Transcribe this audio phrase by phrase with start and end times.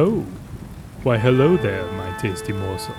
[0.00, 0.24] Oh,
[1.02, 2.94] why hello there, my tasty morsel.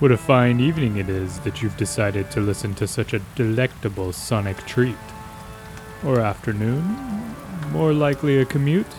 [0.00, 4.12] What a fine evening it is that you've decided to listen to such a delectable
[4.12, 4.96] sonic treat.
[6.04, 6.82] Or afternoon,
[7.70, 8.92] more likely a commute.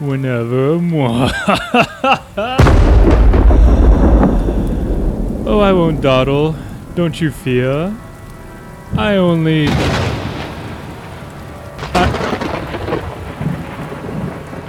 [0.00, 1.30] Whenever moi.
[5.46, 6.56] oh, I won't dawdle.
[6.94, 7.94] Don't you fear.
[8.96, 9.68] I only.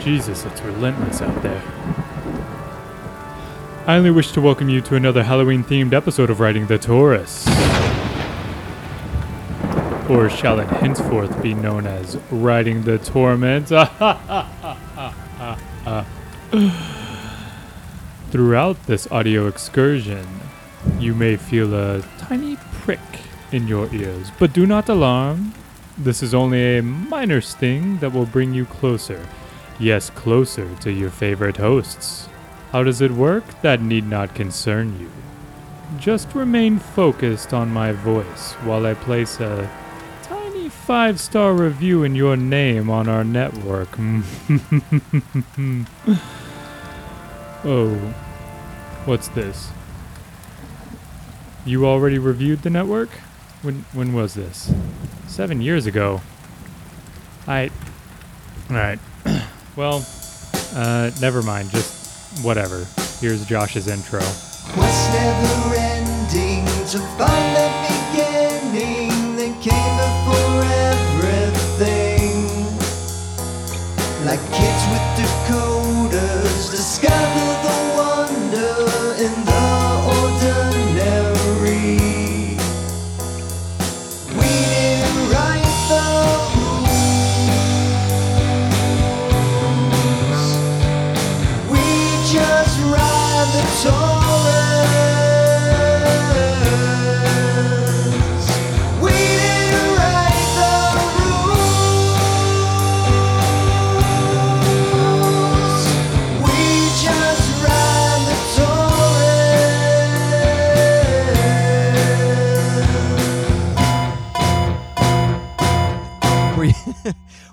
[0.10, 1.62] Jesus, it's relentless out there.
[3.86, 7.48] I only wish to welcome you to another Halloween themed episode of Riding the Taurus.
[10.10, 13.68] Or shall it henceforth be known as Riding the Torment?
[18.32, 20.28] Throughout this audio excursion,
[20.98, 23.00] you may feel a tiny prick
[23.52, 25.54] in your ears, but do not alarm.
[26.00, 29.24] This is only a minor sting that will bring you closer,
[29.80, 32.28] yes, closer to your favorite hosts.
[32.72, 33.44] How does it work?
[33.62, 35.10] That need not concern you.
[35.98, 39.68] Just remain focused on my voice while I place a
[40.22, 43.90] tiny five star review in your name on our network.
[47.66, 47.96] oh,
[49.06, 49.72] what's this?
[51.66, 53.10] You already reviewed the network?
[53.64, 54.72] When when was this?
[55.28, 56.22] Seven years ago.
[57.48, 57.72] I.
[58.70, 59.00] Alright.
[59.76, 60.06] well,
[60.74, 61.72] uh, never mind.
[61.72, 62.86] Just whatever.
[63.20, 64.22] Here's Josh's intro.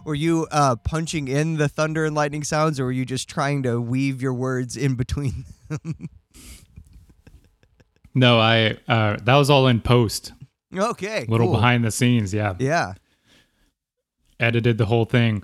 [0.06, 3.65] Were you uh, punching in the thunder and lightning sounds, or were you just trying
[3.65, 5.44] to weave your words in between?
[5.69, 6.09] Them?
[8.15, 8.78] no, I.
[8.87, 10.33] Uh, that was all in post.
[10.77, 11.56] okay, a Little cool.
[11.56, 12.33] behind the scenes.
[12.33, 12.55] Yeah.
[12.61, 12.95] Yeah.
[14.39, 15.43] Edited the whole thing.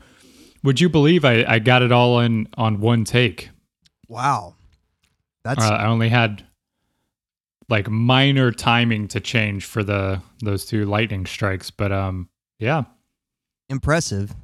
[0.63, 3.51] Would you believe I, I got it all in on one take?
[4.07, 4.55] Wow.
[5.43, 6.47] That's Uh, I only had
[7.69, 12.29] like minor timing to change for the those two lightning strikes, but um,
[12.61, 12.85] yeah.
[13.69, 14.37] impressive.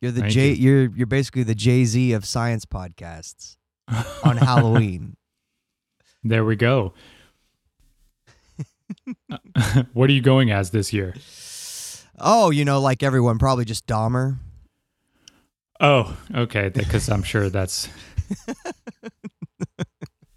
[0.00, 0.52] You're, you're the Thank J.
[0.52, 0.76] you.
[0.76, 3.56] Are you're basically the Jay Z of science podcasts
[4.22, 5.16] on Halloween.
[6.24, 6.94] There we go.
[9.92, 11.14] what are you going as this year?
[12.18, 14.38] Oh, you know, like everyone, probably just Dahmer.
[15.80, 16.68] Oh, okay.
[16.70, 17.88] Because I'm sure that's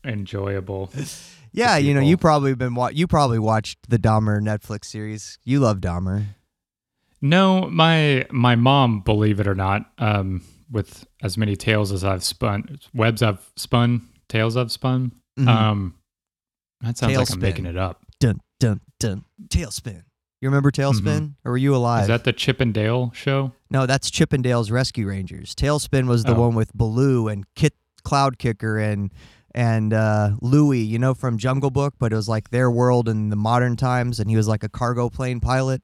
[0.06, 0.92] enjoyable.
[1.52, 5.38] Yeah, you know, you probably been wa- you probably watched the Dahmer Netflix series.
[5.44, 6.26] You love Dahmer.
[7.22, 12.24] No, my my mom, believe it or not, um, with as many tales as I've
[12.24, 15.12] spun, webs I've spun, tales I've spun.
[15.40, 15.48] Mhm.
[15.48, 15.96] Um,
[16.82, 18.02] that sounds like I'm making it up.
[18.20, 19.24] dun dun dun.
[19.50, 20.04] Tailspin.
[20.42, 21.36] You remember Tailspin?
[21.46, 22.02] Or were you alive?
[22.04, 23.52] Is that the Chip and Dale show?
[23.70, 25.54] no, that's Chippendale's Rescue Rangers.
[25.54, 26.42] Tailspin was the Oh.
[26.48, 29.12] one with Baloo and Kit Cloud Kicker and
[29.54, 33.30] and uh, Louie, you know, from Jungle Book, but it was like their world in
[33.30, 35.82] the modern times, and he was like a cargo plane pilot.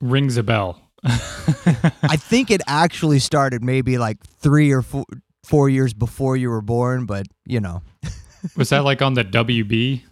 [0.00, 0.80] Rings a bell.
[1.04, 5.04] I think it actually started maybe like three or four,
[5.44, 7.82] four years before you were born, but you know.
[8.56, 10.02] Was that like on the WB?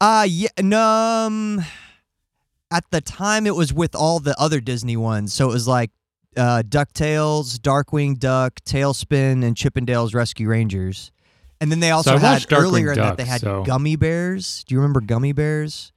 [0.00, 1.64] Uh yeah, no, um,
[2.70, 5.34] at the time it was with all the other Disney ones.
[5.34, 5.90] So it was like
[6.36, 11.10] uh DuckTales, Darkwing Duck, Tailspin, and Chippendale's Rescue Rangers.
[11.60, 14.62] And then they also I had earlier in that they had so- gummy bears.
[14.68, 15.92] Do you remember gummy bears?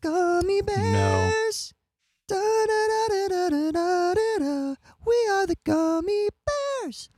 [0.00, 1.74] Gummy bears.
[1.74, 1.81] Da,
[2.28, 4.74] da, da, da.
[5.04, 7.08] We are the gummy bears.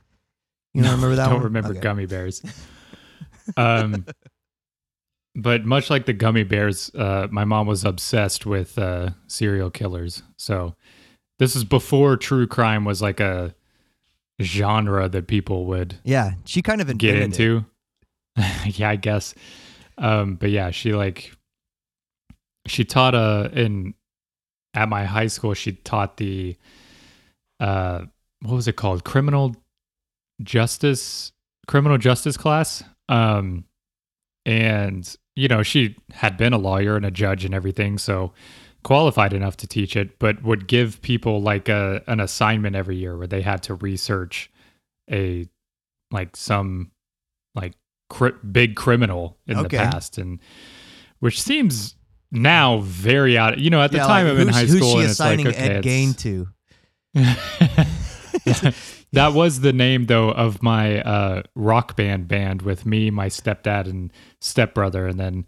[0.73, 1.43] You don't remember that I Don't one?
[1.45, 1.79] remember Okay.
[1.79, 2.41] gummy bears.
[3.57, 4.05] um,
[5.35, 10.23] but much like the gummy bears, uh, my mom was obsessed with uh, serial killers.
[10.37, 10.75] So
[11.39, 13.55] this is before true crime was like a
[14.41, 17.65] genre that people would Yeah, she kind of get into.
[18.65, 19.33] yeah, I guess.
[19.97, 21.31] Um, but yeah, she like
[22.67, 23.93] she taught a in
[24.75, 25.53] at my high school.
[25.53, 26.55] She taught the
[27.59, 28.05] uh
[28.41, 29.03] what was it called?
[29.03, 29.55] Criminal
[30.43, 31.31] justice
[31.67, 32.83] criminal justice class.
[33.09, 33.65] Um
[34.45, 38.31] and you know, she had been a lawyer and a judge and everything, so
[38.83, 43.17] qualified enough to teach it, but would give people like a an assignment every year
[43.17, 44.51] where they had to research
[45.11, 45.47] a
[46.11, 46.91] like some
[47.55, 47.73] like
[48.09, 49.77] cri- big criminal in Okay.
[49.77, 50.39] the past and
[51.19, 51.95] which seems
[52.35, 55.09] now very out you know at the Yeah, time like, I'm in high school and
[55.09, 56.47] it's like okay Ed Gein to?
[59.13, 63.85] that was the name though of my uh, rock band band with me, my stepdad,
[63.89, 65.45] and stepbrother, and then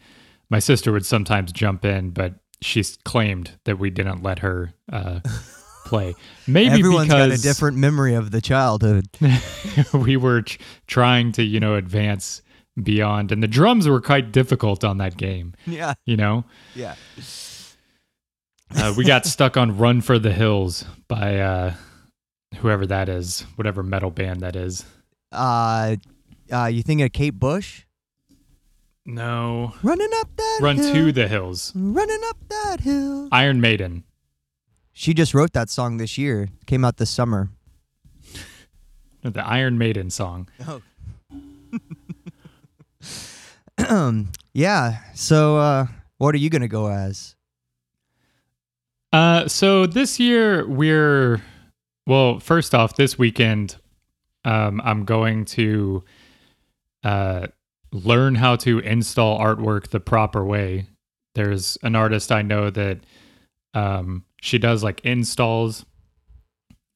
[0.49, 5.19] my sister would sometimes jump in, but she claimed that we didn't let her uh,
[5.85, 6.15] play.
[6.47, 9.09] Maybe Everyone's got a different memory of the childhood.
[9.93, 10.57] we were tr-
[10.87, 12.41] trying to, you know, advance
[12.81, 15.53] beyond, and the drums were quite difficult on that game.
[15.65, 16.45] Yeah, You know,
[16.75, 16.95] yeah.
[18.75, 21.73] uh, we got stuck on "Run for the Hills" by uh,
[22.57, 24.85] whoever that is, whatever metal band that is.
[25.31, 25.95] Uh,
[26.51, 27.83] uh, you thinking of Kate Bush?
[29.05, 31.71] No, Running up that Run hill, to the Hills.
[31.75, 33.29] running up that hill.
[33.31, 34.03] Iron Maiden.
[34.91, 36.49] She just wrote that song this year.
[36.65, 37.49] Came out this summer.
[39.23, 40.47] The Iron Maiden song.
[44.53, 44.99] yeah.
[45.13, 45.87] So, uh,
[46.17, 47.35] what are you gonna go as?
[49.13, 51.41] Uh, so this year we're
[52.05, 52.39] well.
[52.39, 53.77] First off, this weekend,
[54.43, 56.03] um, I'm going to
[57.03, 57.47] uh,
[57.91, 60.87] learn how to install artwork the proper way.
[61.35, 62.99] There's an artist I know that
[63.73, 65.85] um, she does like installs,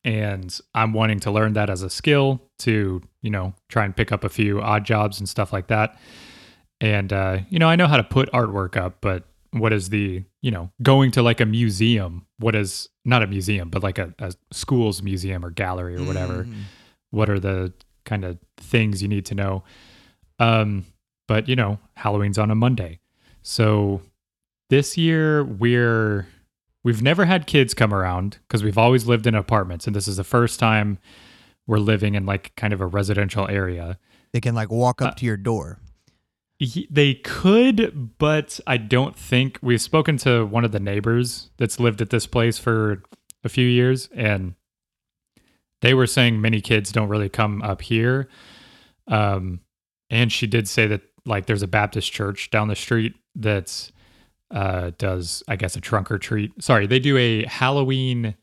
[0.04, 4.12] and I'm wanting to learn that as a skill to you know try and pick
[4.12, 5.98] up a few odd jobs and stuff like that.
[6.82, 10.24] And uh, you know, I know how to put artwork up, but what is the
[10.42, 12.26] you know going to like a museum?
[12.40, 16.44] What is not a museum, but like a, a school's museum or gallery or whatever?
[16.46, 16.64] Mm.
[17.12, 17.72] What are the
[18.04, 19.64] kind of things you need to know?
[20.40, 20.86] Um,
[21.28, 23.00] but you know, Halloween's on a Monday,
[23.44, 24.02] so
[24.72, 26.28] this year we're
[26.84, 30.18] we've never had kids come around because we've always lived in apartments, and this is
[30.18, 30.98] the first time
[31.68, 34.00] we're living in like kind of a residential area.
[34.34, 35.80] They can like walk up Uh, to your door.
[36.92, 42.02] They could, but I don't think we've spoken to one of the neighbors that's lived
[42.02, 43.02] at this place for
[43.44, 44.54] a few years, and
[45.82, 48.30] they were saying many kids don't really come up here.
[49.08, 49.62] Um,
[50.12, 53.92] and she did say that like there's a Baptist church down the street that's
[54.52, 56.52] uh does I guess a trunk or treat.
[56.62, 58.36] Sorry, they do a Halloween.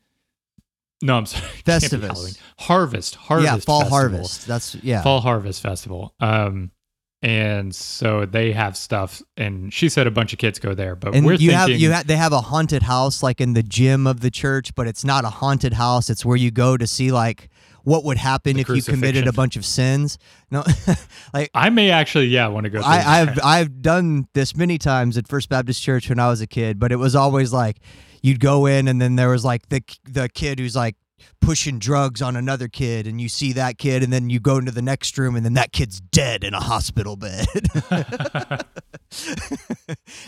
[1.03, 2.07] No, I'm sorry, it can't be Festivus.
[2.07, 2.35] Halloween.
[2.59, 4.47] Harvest, harvest, yeah, fall festival harvest.
[4.49, 5.03] That's yeah.
[5.03, 6.73] fall harvest festival um
[7.21, 11.17] and so they have stuff and she said a bunch of kids go there but
[11.17, 13.63] and we're you thinking have you have they have a haunted house like in the
[13.63, 16.11] gym of the church, but it's not a haunted house.
[16.11, 17.49] It's where you go to see like
[17.85, 20.19] what would happen if you committed a bunch of sins.
[20.51, 20.65] No,
[21.35, 24.79] like i may actually yeah want to go through I, i've I've done this many
[24.79, 27.79] times at First Baptist Church when I was a kid, but it was always like
[28.23, 30.97] you'd go in and then there was like the the kid who's like
[31.41, 34.71] pushing drugs on another kid and you see that kid and then you go into
[34.71, 37.47] the next room and then that kid's dead in a hospital bed.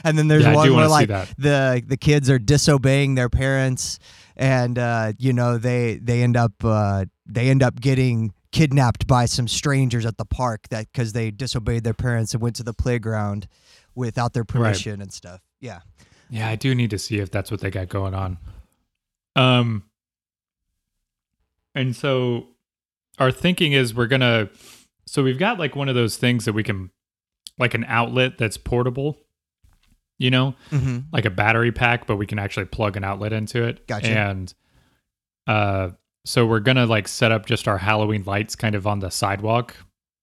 [0.04, 3.98] and then there's Yeah, one where like the the kids are disobeying their parents
[4.36, 9.26] and uh, you know they they end up uh, they end up getting kidnapped by
[9.26, 12.74] some strangers at the park that because they disobeyed their parents and went to the
[12.74, 13.46] playground
[13.94, 15.40] without their permission and stuff.
[15.60, 15.80] Yeah.
[16.30, 18.38] yeah i do need to see if that's what they got going on
[19.36, 19.84] um
[21.74, 22.48] and so
[23.18, 24.48] our thinking is we're gonna
[25.06, 26.90] so we've got like one of those things that we can
[27.58, 29.18] like an outlet that's portable
[30.18, 30.98] you know Mm-hmm.
[31.12, 33.86] like a battery pack, but we can actually plug an outlet into it.
[33.86, 34.08] Gotcha.
[34.10, 34.52] And
[35.46, 35.90] uh,
[36.26, 39.74] so we're gonna like set up just our Halloween lights kind of on the sidewalk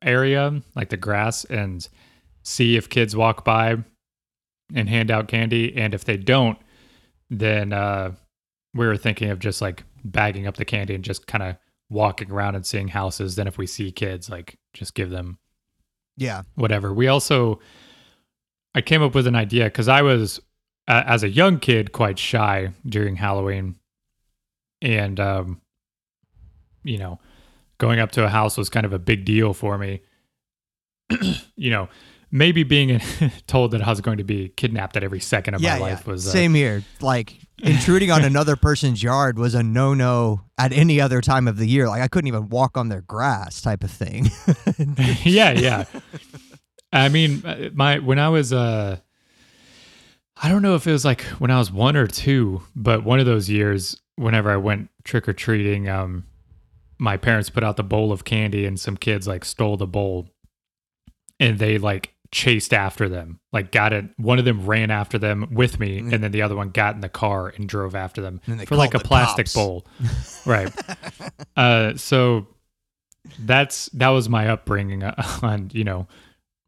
[0.04, 1.88] area, like the grass, and
[2.44, 3.77] see if kids walk by
[4.75, 5.75] and hand out candy.
[5.75, 6.60] And if they don't,
[7.32, 8.12] then uh,
[8.77, 11.55] we were thinking of just like bagging up the candy and just kind of
[11.89, 13.36] walking around and seeing houses.
[13.36, 15.39] Then if we see kids, like just give them
[16.17, 16.43] Yeah.
[16.55, 16.93] whatever.
[16.93, 17.60] We also,
[18.75, 20.39] I came up with an idea because I was,
[20.88, 23.75] uh, as a young kid, quite shy during Halloween,
[24.81, 25.62] and um,
[26.84, 27.19] you know,
[27.77, 30.01] going up to a house was kind of a big deal for me.
[31.55, 31.89] you know,
[32.31, 33.00] maybe being
[33.48, 36.03] told that I was going to be kidnapped at every second of yeah, my life
[36.05, 36.12] yeah.
[36.12, 36.84] was uh, Same here.
[37.01, 41.58] Like intruding on another person's yard was a no no at any other time of
[41.58, 41.88] the year.
[41.88, 44.30] Like I couldn't even walk on their grass type of thing.
[45.24, 45.86] yeah, yeah.
[46.92, 48.98] I mean, uh, my when I was uh
[50.42, 53.20] I don't know if it was like when I was 1 or 2, but one
[53.20, 56.26] of those years whenever I went trick or treating um
[57.00, 60.30] my parents put out the bowl of candy and some kids like stole the bowl
[61.40, 63.39] and they like chased after them.
[63.53, 66.55] Like got it one of them ran after them with me and then the other
[66.55, 69.55] one got in the car and drove after them for like a plastic cops.
[69.55, 69.86] bowl.
[70.46, 70.72] right.
[71.55, 72.48] Uh so
[73.39, 75.03] that's that was my upbringing
[75.41, 76.07] on, you know,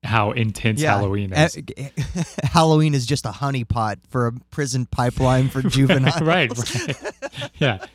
[0.04, 1.58] how intense Halloween is.
[1.78, 1.90] Eh,
[2.44, 6.22] Halloween is just a honeypot for a prison pipeline for juveniles.
[6.22, 7.14] right, right.
[7.60, 7.86] yeah.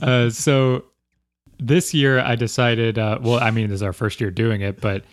[0.00, 0.84] Uh, so
[1.58, 4.80] this year I decided, uh, well, I mean, this is our first year doing it,
[4.80, 5.04] but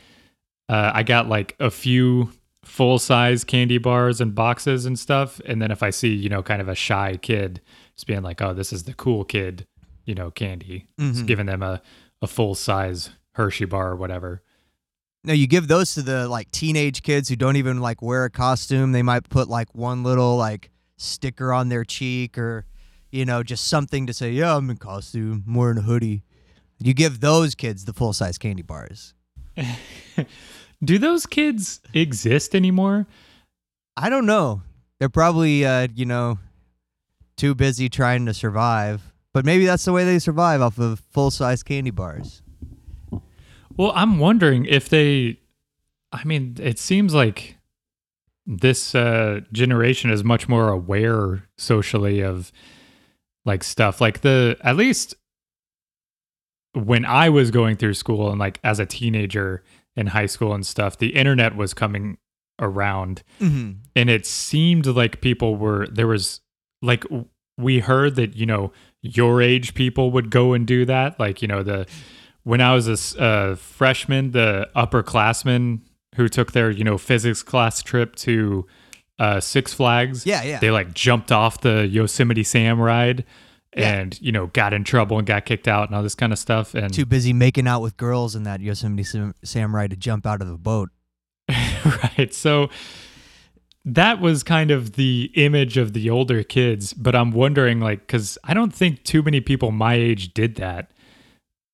[0.69, 2.31] uh, I got like a few
[2.63, 5.41] full size candy bars and boxes and stuff.
[5.45, 7.59] And then if I see, you know, kind of a shy kid,
[7.95, 9.65] just being like, oh, this is the cool kid,
[10.05, 11.27] you know, candy, just Mhm.
[11.27, 11.81] giving them a,
[12.21, 14.43] a full size Hershey bar or whatever.
[15.23, 18.29] No, you give those to the like teenage kids who don't even like wear a
[18.29, 18.91] costume.
[18.93, 22.65] They might put like one little like sticker on their cheek or
[23.11, 26.23] you know just something to say, "Yeah, I'm in costume, I'm wearing a hoodie."
[26.79, 29.13] You give those kids the full size candy bars.
[30.83, 33.07] Do those kids exist anymore?
[33.97, 34.61] I don't know.
[34.99, 36.39] They're probably uh, you know
[37.37, 39.01] too busy trying to survive.
[39.33, 42.41] But maybe that's the way they survive off of full size candy bars.
[43.77, 45.39] Well, I'm wondering if they.
[46.11, 47.57] I mean, it seems like
[48.45, 52.51] this uh, generation is much more aware socially of
[53.45, 54.01] like stuff.
[54.01, 55.15] Like the at least
[56.73, 59.63] when I was going through school and like as a teenager
[59.99, 62.17] in high school and stuff, the internet was coming
[62.59, 63.71] around, Mm-hmm.
[63.95, 66.41] and it seemed like people were there was
[66.81, 67.03] like
[67.57, 71.47] we heard that you know your age people would go and do that like you
[71.47, 71.85] know the
[72.43, 75.79] when i was a uh, freshman the upperclassmen
[76.15, 78.65] who took their you know physics class trip to
[79.19, 80.59] uh, six flags Yeah, yeah.
[80.59, 83.23] they like jumped off the yosemite sam ride
[83.77, 83.99] Yeah.
[83.99, 86.39] and you know got in trouble and got kicked out and all this kind of
[86.39, 90.25] stuff and Too busy making out with girls in that Yosemite Sam- Samurai to jump
[90.25, 90.89] out of the boat.
[91.49, 92.33] right.
[92.33, 92.69] So
[93.85, 98.37] that was kind of the image of the older kids, but I'm wondering like cuz
[98.43, 100.91] I don't think too many people my age did that.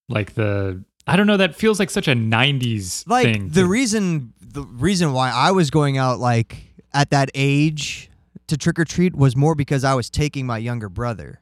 [0.10, 3.50] Like the I don't know that feels like such a 90s like thing.
[3.50, 8.10] the to- reason the reason why I was going out like at that age
[8.48, 11.40] to trick or treat was more because I was taking my younger brother.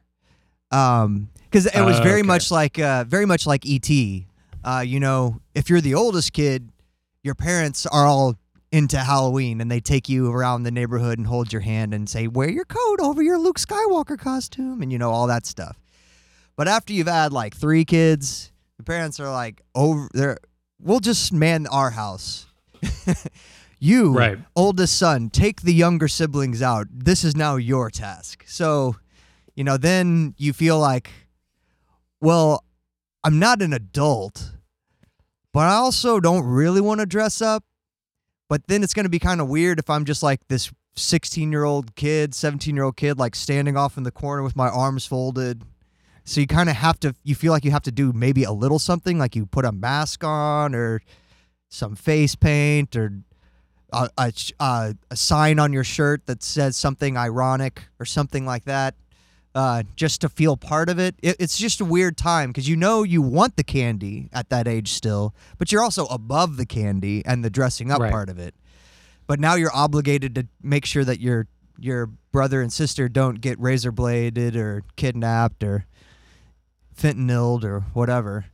[0.70, 2.26] Um cuz it was Oh, very okay.
[2.26, 3.88] much like uh very much like ET.
[4.64, 6.70] Uh you know, if you're the oldest kid,
[7.22, 8.36] your parents are all
[8.72, 12.26] into Halloween and they take you around the neighborhood and hold your hand and say,
[12.26, 15.78] "Wear your coat over your Luke Skywalker costume" and you know all that stuff.
[16.56, 20.38] But after you've had like 3 kids, the parents are like, "Over there
[20.80, 22.46] we'll just man our house."
[23.78, 24.38] you, Right.
[24.56, 26.86] oldest son, take the younger siblings out.
[26.92, 28.44] This is now your task.
[28.46, 28.96] So,
[29.54, 31.10] you know, then you feel like,
[32.20, 32.64] well,
[33.22, 34.52] I'm not an adult,
[35.52, 37.64] but I also don't really want to dress up.
[38.48, 41.50] But then it's going to be kind of weird if I'm just like this 16
[41.50, 44.68] year old kid, 17 year old kid, like standing off in the corner with my
[44.68, 45.62] arms folded.
[46.24, 48.52] So you kind of have to, you feel like you have to do maybe a
[48.52, 51.02] little something, like you put a mask on or
[51.68, 53.12] some face paint or
[53.92, 58.46] a, a, a, uh, a sign on your shirt that says something ironic or something
[58.46, 58.94] like that,
[59.54, 61.14] uh, just to feel part of it.
[61.22, 64.66] it it's just a weird time because you know you want the candy at that
[64.66, 68.10] age still, but you're also above the candy and the dressing up Right.
[68.10, 68.54] part of it.
[69.26, 71.46] But now you're obligated to make sure that your
[71.78, 75.86] your brother and sister don't get razor bladed or kidnapped or
[76.96, 78.46] fentanyled or whatever.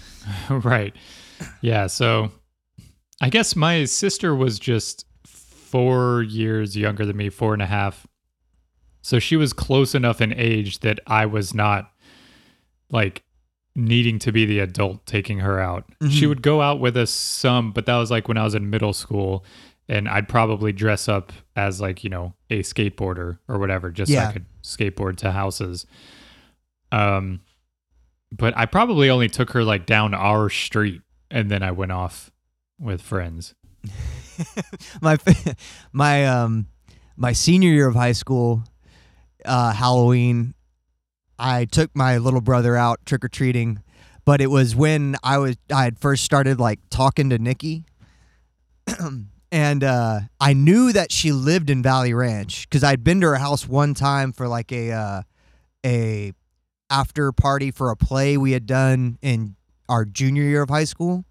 [0.48, 0.94] right.
[1.60, 2.30] Yeah, so
[3.20, 8.06] I guess my sister was just 4 years younger than me, four and a half.
[9.06, 11.92] So she was close enough in age that I was not
[12.90, 13.22] like
[13.76, 15.84] needing to be the adult taking her out.
[16.08, 16.28] She Mhm.
[16.30, 18.94] would go out with us some, but that was like when I was in middle
[18.94, 19.44] school
[19.90, 24.18] and I'd probably dress up as like, you know, a skateboarder or whatever just so
[24.18, 25.84] I could skateboard to houses.
[26.90, 27.40] Um
[28.32, 32.30] but I probably only took her like down our street and then I went off
[32.80, 33.54] with friends.
[35.02, 35.18] my
[35.92, 36.68] my um
[37.16, 38.64] my senior year of high school
[39.44, 40.54] uh halloween
[41.38, 43.82] i took my little brother out trick-or-treating
[44.24, 47.84] but it was when i was i had first started like talking to nikki.
[49.52, 53.36] And uh i knew that she lived in valley ranch because i'd been to her
[53.36, 55.22] house one time for like a uh
[55.86, 56.32] a
[56.90, 59.56] after party for a play we had done in
[59.88, 61.24] our junior year of high school.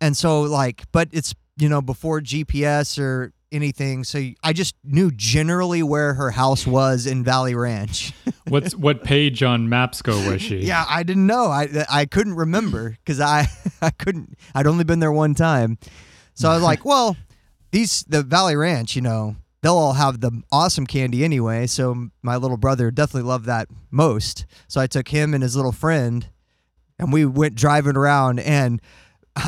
[0.00, 4.04] And so like but it's you know before gps or anything.
[4.04, 8.12] So I just knew generally where her house was in Valley Ranch.
[8.48, 10.58] What's what page on Mapsco was she?
[10.62, 11.46] yeah, I didn't know.
[11.46, 13.46] I I couldn't remember because I
[13.82, 14.36] I couldn't.
[14.54, 15.78] I'd only been there one time,
[16.34, 17.16] so I was like, well,
[17.70, 21.66] these the Valley Ranch, you know, they'll all have the awesome candy anyway.
[21.66, 24.44] So my little brother definitely loved that most.
[24.68, 26.28] So I took him and his little friend,
[26.98, 28.82] and we went driving around and.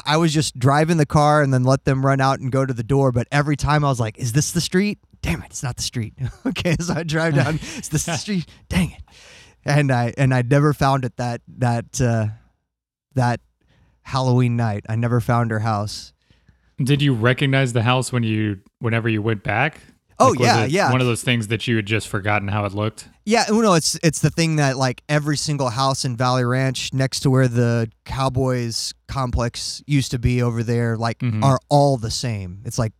[0.04, 2.74] I was just driving the car and then let them run out and go to
[2.74, 3.12] the door.
[3.12, 4.98] But every time I was like, "Is this the street?
[5.22, 6.14] Damn it, it's not the street."
[6.46, 7.56] okay, so I drive down.
[7.56, 8.46] Is this the street?
[8.68, 9.02] Dang it!
[9.64, 12.26] And I and I never found it that that uh,
[13.14, 13.40] that
[14.02, 14.84] Halloween night.
[14.88, 16.12] I never found her house.
[16.82, 19.80] Did you recognize the house when you whenever you went back?
[20.18, 20.92] Oh, Like, yeah, yeah.
[20.92, 23.08] One of those things that you had just forgotten how it looked.
[23.28, 26.92] Yeah, you know, it's it's the thing that like every single house in Valley Ranch
[26.95, 31.42] next to where the Cowboys complex used to be over there, like Mhm.
[31.45, 32.61] are all the same.
[32.64, 32.92] It's like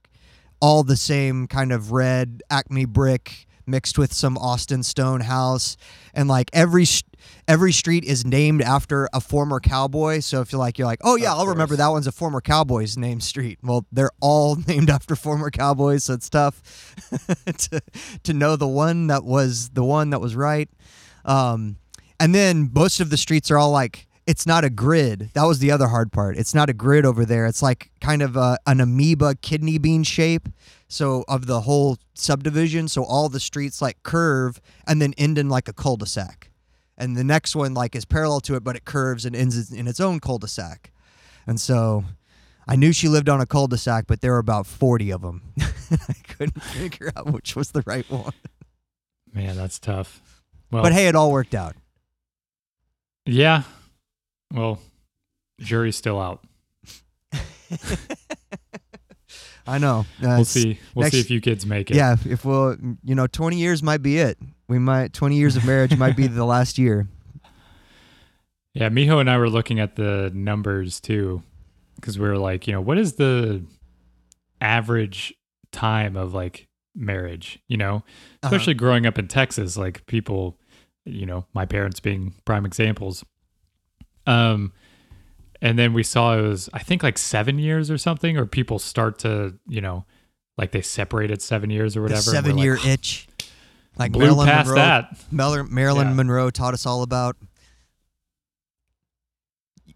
[0.61, 5.76] all the same kind of red Acme brick mixed with some Austin stone house,
[6.12, 7.02] and like every sh-
[7.49, 10.21] every street is named after a former cowboy.
[10.21, 12.40] So if you're like you're like, oh yeah, Of I'll remember that one's a former
[12.40, 13.59] cowboy's named street.
[13.62, 16.95] Well, they're all named after former cowboys, so it's tough
[17.47, 17.83] to
[18.23, 20.68] to know the one that was the one that was right.
[21.25, 21.76] Um,
[22.18, 25.30] and then most of the streets are all like it's not a grid.
[25.35, 26.37] That was the other hard part.
[26.37, 27.47] It's not a grid over there.
[27.47, 30.49] It's like kind of a, an amoeba kidney bean shape.
[30.88, 35.49] So of the whole subdivision, so all the streets like curve and then end in
[35.49, 36.50] like a cul-de-sac.
[36.98, 39.86] And the next one like is parallel to it, but it curves and ends in
[39.86, 40.92] its own cul-de-sac.
[41.46, 42.04] And so
[42.66, 45.42] I knew she lived on a cul-de-sac, but there were about 40 of them.
[45.60, 48.32] I couldn't figure out which was the right one.
[49.32, 50.22] Man, that's tough.
[50.70, 51.76] Well, But hey, it all worked out.
[53.26, 53.62] yeah.
[54.52, 54.78] Well,
[55.60, 56.44] jury's still out.
[59.66, 60.06] I know.
[60.22, 60.78] Uh, We'll see.
[60.94, 61.96] We'll see if you kids make it.
[61.96, 64.38] Yeah, if we'll, you know, 20 years might be it.
[64.68, 67.08] We might, 20 years of marriage might be the last year.
[68.74, 71.42] Yeah, Miho and I were looking at the numbers too,
[71.94, 73.64] because we were like, you know, what is the
[74.60, 75.32] average
[75.72, 77.58] time of like marriage?
[77.68, 78.02] You know, Uh-huh.
[78.44, 80.58] especially growing up in Texas, like people,
[81.06, 83.24] you know, my parents being prime examples.
[84.26, 84.74] Um,
[85.62, 88.78] and then we saw it was, I think, like seven years or something, or people
[88.78, 90.04] start to, you know,
[90.58, 92.18] like they separated seven years or whatever.
[92.18, 93.26] and we're seven like, year itch.
[93.99, 95.17] Like blew Marilyn past Monroe, that.
[95.32, 96.15] Mel- Marilyn Yeah.
[96.15, 97.37] Monroe taught us all about.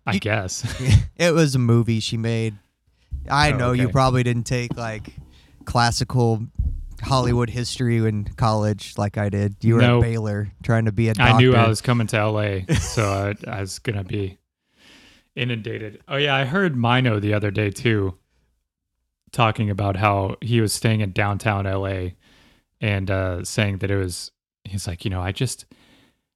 [0.06, 0.64] I You- guess.
[1.16, 2.56] it was a movie she made.
[3.28, 5.14] I Oh, know you probably didn't take like
[5.66, 6.46] classical
[7.02, 9.56] Hollywood history in college like I did.
[9.62, 9.98] You were No.
[9.98, 11.34] at Baylor trying to be a doctor.
[11.34, 14.38] I knew I was coming to LA, so I, I was gonna be
[15.36, 16.02] inundated.
[16.08, 18.16] Oh yeah, I heard Mino the other day too,
[19.32, 22.10] talking about how he was staying in downtown LA,
[22.80, 24.30] and uh, saying that it was.
[24.64, 25.64] He's like, you know, I just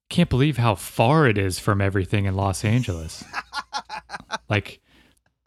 [0.09, 3.22] can't believe how far it is from everything in Los Angeles.
[4.48, 4.80] like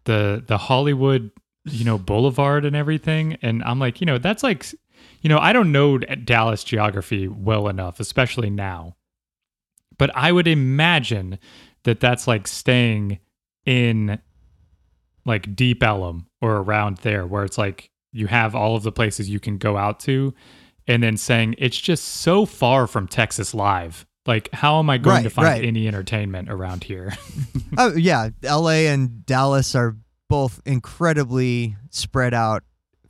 [0.05, 1.31] the the Hollywood,
[1.65, 4.65] you know, Boulevard and everything, and I'm like, you know, that's like
[5.21, 8.95] you know, I don't know Dallas geography well enough, especially now.
[9.97, 11.39] But I would imagine
[11.83, 13.19] that that's like staying
[13.65, 14.19] in
[15.25, 19.29] like Deep Ellum or around there, where it's like you have all of the places
[19.29, 20.33] you can go out to,
[20.87, 24.05] and then saying it's just so far from Texas Live.
[24.25, 25.63] Like, how am I going to find right.
[25.63, 27.13] any entertainment around here?
[27.77, 28.87] Oh yeah, L.A.
[28.87, 29.97] and Dallas are
[30.29, 32.63] both incredibly spread out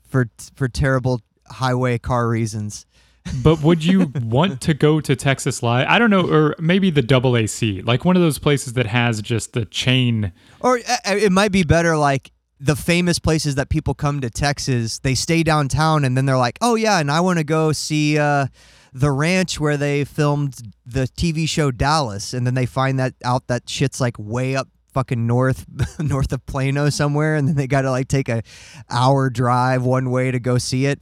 [0.09, 2.85] for for terrible highway car reasons.
[3.43, 5.87] but would you want to go to Texas Live?
[5.87, 9.21] I don't know, or maybe the double AC, like one of those places that has
[9.21, 10.33] just the chain.
[10.59, 15.00] Or uh, it might be better like the famous places that people come to Texas,
[15.00, 18.17] they stay downtown and then they're like, "Oh yeah, and I want to go see
[18.17, 18.48] uh,
[18.93, 23.48] the ranch where they filmed the TV show Dallas." And then they find that out
[23.48, 25.65] that shit's like way up fucking north
[26.00, 28.41] north of Plano somewhere and then they got to like take a
[28.89, 31.00] hour drive one way to go see it.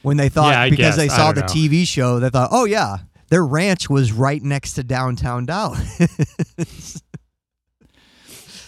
[0.00, 1.14] When they thought Yeah, because they guess.
[1.14, 1.46] I saw the know.
[1.46, 7.00] TV show, they thought, "Oh yeah, their ranch was right next to downtown Dallas."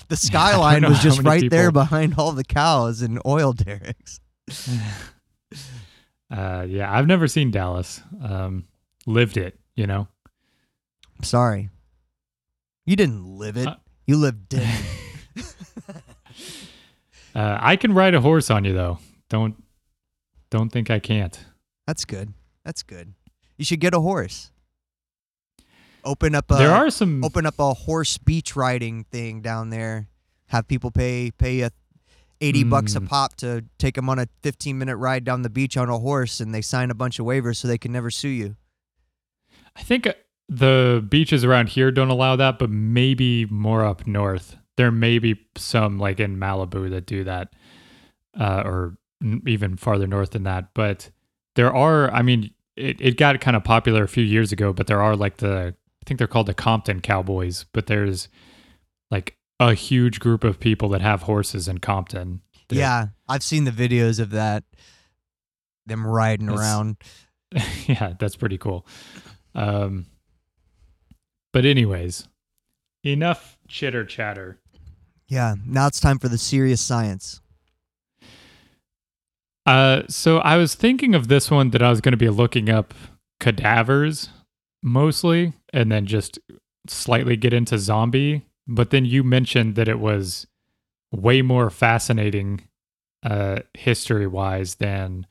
[0.09, 4.21] the skyline was just right there behind all the cows and oil derricks.
[6.31, 8.01] Uh, yeah, I've never seen Dallas.
[8.21, 8.65] Um,
[9.07, 10.09] lived it, you know.
[11.17, 11.69] I'm sorry.
[12.87, 13.69] You didn't live it.
[13.69, 14.67] Uh, you lived it.
[17.35, 18.99] Uh, I can ride a horse on you though.
[19.29, 19.61] Don't
[20.51, 21.37] don't think I can't.
[21.85, 22.33] That's good.
[22.65, 23.15] That's good.
[23.57, 24.53] You should get a horse.
[26.05, 27.25] Open up a there are some.
[27.25, 30.09] open up a horse beach riding thing down there.
[30.49, 31.71] Have people pay pay a
[32.41, 33.09] 80 bucks a Mm.
[33.09, 36.41] pop to take them on a 15 minute ride down the beach on a horse
[36.41, 38.57] and they sign a bunch of waivers so they can never sue you.
[39.77, 40.13] I think uh,
[40.49, 44.57] the beaches around here don't allow that, but maybe more up north.
[44.77, 47.55] There may be some like in Malibu that do that,
[48.39, 50.75] uh, or n- even farther north than that.
[50.75, 51.11] But
[51.55, 54.87] there are, I mean, it, it got kind of popular a few years ago, but
[54.89, 58.29] there are like the, I think they're called the Compton Cowboys, but there's
[59.11, 62.43] like a huge group of people that have horses in Compton.
[62.69, 64.65] that- Yeah, I've seen the videos of that.
[65.87, 66.97] Them riding around.
[67.87, 68.87] yeah, that's pretty cool.
[69.55, 70.07] Um,
[71.55, 72.29] but anyways,
[73.03, 74.59] enough chitter chatter.
[75.29, 77.41] Yeah, now it's time for the serious science.
[79.65, 82.69] Uh, so I was thinking of this one that I was going to be looking
[82.69, 82.93] up
[83.41, 84.29] cadavers
[84.83, 86.39] mostly, and then just
[86.87, 88.47] slightly get into zombie.
[88.67, 90.47] But then you mentioned that it was
[91.13, 92.63] way more fascinating,
[93.23, 95.27] uh, history wise than.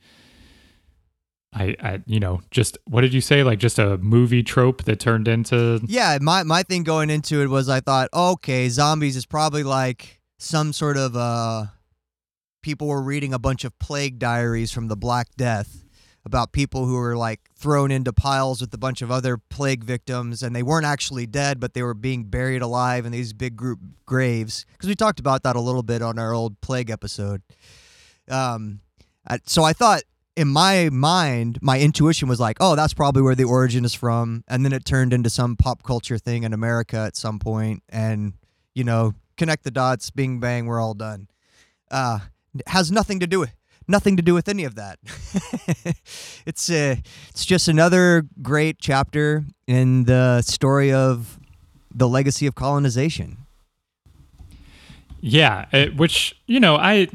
[1.56, 3.44] I, I, you know, just what did you say?
[3.44, 7.46] Like just a movie trope that turned into Yeah, my my thing going into it
[7.46, 11.66] was I thought, okay, zombies is probably like some sort of uh
[12.60, 15.83] people were reading a bunch of plague diaries from the Black Death
[16.24, 20.42] about people who were like thrown into piles with a bunch of other plague victims
[20.42, 23.78] and they weren't actually dead but they were being buried alive in these big group
[24.06, 27.42] graves because we talked about that a little bit on our old plague episode.
[28.28, 28.80] Um
[29.46, 30.02] so I thought
[30.36, 34.42] in my mind, my intuition was like, oh, that's probably where the origin is from.
[34.48, 38.34] And then it turned into some pop culture thing in America at some point, And,
[38.74, 41.28] you know, connect the dots, bing bang, we're all done.
[41.90, 42.20] Uh,
[42.66, 43.54] has nothing to do with.
[43.86, 44.98] Nothing to do with any of that.
[46.46, 46.96] it's uh,
[47.28, 51.38] it's just another great chapter in the story of
[51.94, 53.38] the legacy of colonization.
[55.20, 57.08] Yeah, it, which you know, I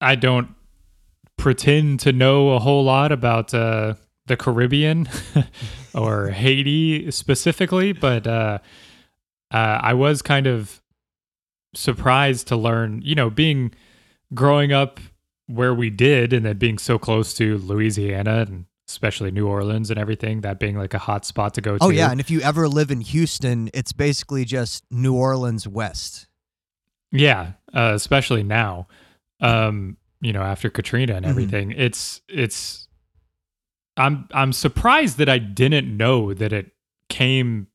[0.00, 0.54] I don't
[1.36, 3.94] pretend to know a whole lot about uh,
[4.26, 5.08] the Caribbean
[5.94, 8.58] or Haiti specifically, but uh,
[9.50, 10.82] uh, I was kind of
[11.74, 13.72] surprised to learn, you know, being
[14.34, 15.00] growing up
[15.46, 19.98] where we did, and then being so close to Louisiana and especially New Orleans and
[19.98, 21.84] everything, that being like a hot spot to go to.
[21.84, 26.26] Oh yeah, and if you ever live in Houston, it's basically just New Orleans West.
[27.12, 28.86] Yeah, uh, especially now,
[29.40, 31.28] um, you know, after Katrina and Mhm.
[31.30, 31.70] everything.
[31.72, 32.88] It's it's.
[33.96, 36.72] I'm I'm surprised that I didn't know that it
[37.08, 37.66] came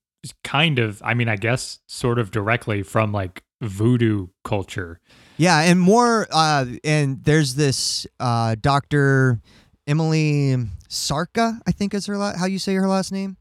[0.43, 1.01] kind of.
[1.03, 4.99] I mean, I guess sort of directly from like voodoo culture.
[5.37, 6.27] Yeah, and more.
[6.31, 9.39] Uh, and there's this uh, Doctor
[9.87, 10.55] Emily
[10.89, 13.37] Zarka, I think is her la- how you say her last name.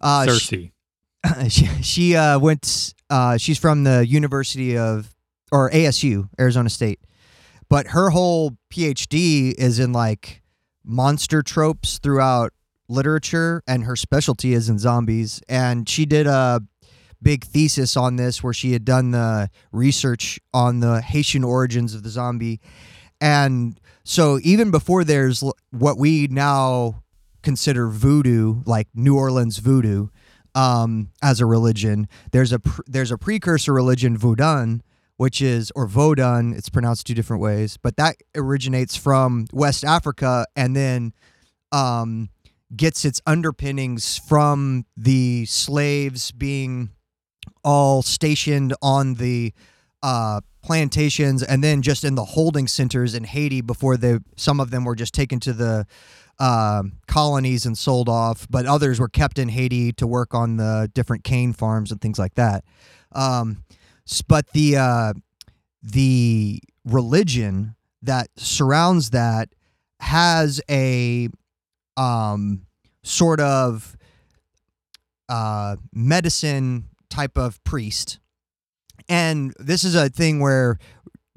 [0.00, 0.72] Uh, Cersei.
[1.48, 2.94] she she, she uh, went.
[3.10, 5.14] Uh, she's from the University of
[5.52, 7.00] or ASU, Arizona State,
[7.68, 10.42] but her whole PhD is in like
[10.84, 12.52] monster tropes throughout
[12.88, 15.42] literature, and her specialty is in zombies.
[15.48, 16.62] And she did a
[17.22, 22.02] big thesis on this where she had done the research on the Haitian origins of
[22.02, 22.60] the zombie.
[23.20, 27.02] And so even before there's what we now
[27.42, 30.08] consider voodoo, like New Orleans voodoo,
[30.54, 34.80] um, as a religion, there's a pr- there's a precursor religion, Vodun,
[35.16, 40.46] which is or Vodun, it's pronounced two different ways, but that originates from West Africa
[40.54, 41.12] and then
[41.72, 42.30] um,
[42.74, 46.90] gets its underpinnings from the slaves being
[47.66, 49.52] all stationed on the
[50.02, 54.70] uh, plantations and then just in the holding centers in Haiti before they some of
[54.70, 55.86] them were just taken to the
[56.38, 60.90] um colonies and sold off, but others were kept in Haiti to work on the
[60.94, 62.64] different cane farms and things like that.
[63.12, 63.64] Um,
[64.28, 65.12] but the uh,
[65.82, 69.48] the religion that surrounds that
[70.00, 71.28] has a
[71.96, 72.66] um,
[73.02, 73.96] sort of
[75.28, 78.18] uh, medicine type of priest.
[79.08, 80.78] And this is a thing where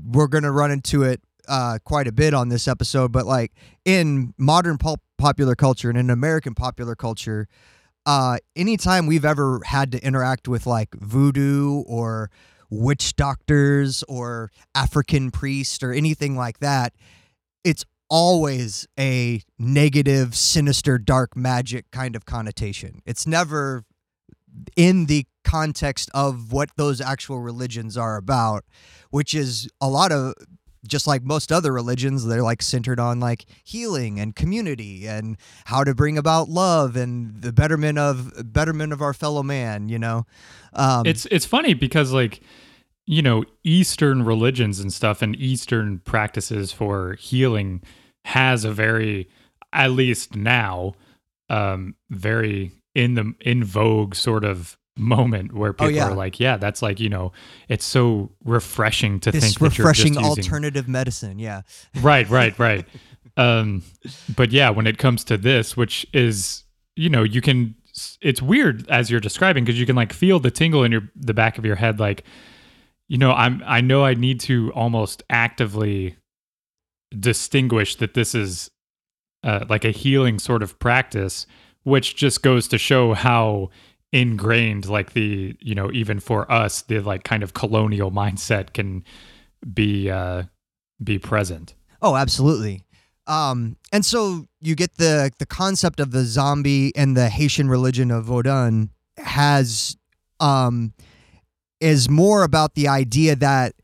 [0.03, 3.53] we're going to run into it uh, quite a bit on this episode, but like
[3.85, 7.47] in modern pop- popular culture and in American popular culture,
[8.05, 12.29] uh, anytime we've ever had to interact with like voodoo or
[12.69, 16.93] witch doctors or African priest or anything like that,
[17.63, 23.01] it's always a negative, sinister, dark magic kind of connotation.
[23.05, 23.85] It's never
[24.75, 28.63] in the context of what those actual religions are about,
[29.11, 30.33] which is a lot of
[30.87, 35.83] just like most other religions, they're like centered on like healing and community and how
[35.83, 39.89] to bring about love and the betterment of betterment of our fellow man.
[39.89, 40.25] You know,
[40.73, 42.41] um, it's it's funny because like
[43.09, 47.81] you know, Eastern religions and stuff and Eastern practices for healing
[48.25, 49.27] has a very,
[49.73, 50.93] at least now,
[51.49, 56.09] um, very in the in vogue sort of moment where people Oh, yeah.
[56.09, 57.31] are like, yeah, that's like, you know,
[57.67, 61.39] it's so refreshing to This think that you're refreshing just using alternative medicine.
[61.39, 61.61] Yeah.
[62.01, 62.85] right right right
[63.37, 63.81] um
[64.35, 66.63] but yeah when it comes to this which is
[66.95, 67.73] you know you can
[68.21, 71.33] it's weird as you're describing because you can like feel the tingle in your the
[71.33, 72.23] back of your head like
[73.07, 76.17] you know i'm i know i need to almost actively
[77.17, 78.69] distinguish that this is
[79.43, 81.47] uh, like a healing sort of practice
[81.83, 83.69] which just goes to show how
[84.11, 89.03] ingrained like the you know even for us the like kind of colonial mindset can
[89.73, 90.43] be uh
[91.03, 92.83] be present Oh, absolutely.
[93.27, 98.09] Um, and so you get the the concept of the zombie and the Haitian religion
[98.09, 99.97] of Vodun has
[100.39, 100.93] um,
[101.79, 103.75] is more about the idea that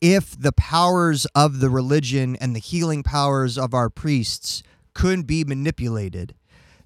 [0.00, 4.62] if the powers of the religion and the healing powers of our priests
[4.94, 6.34] could be manipulated,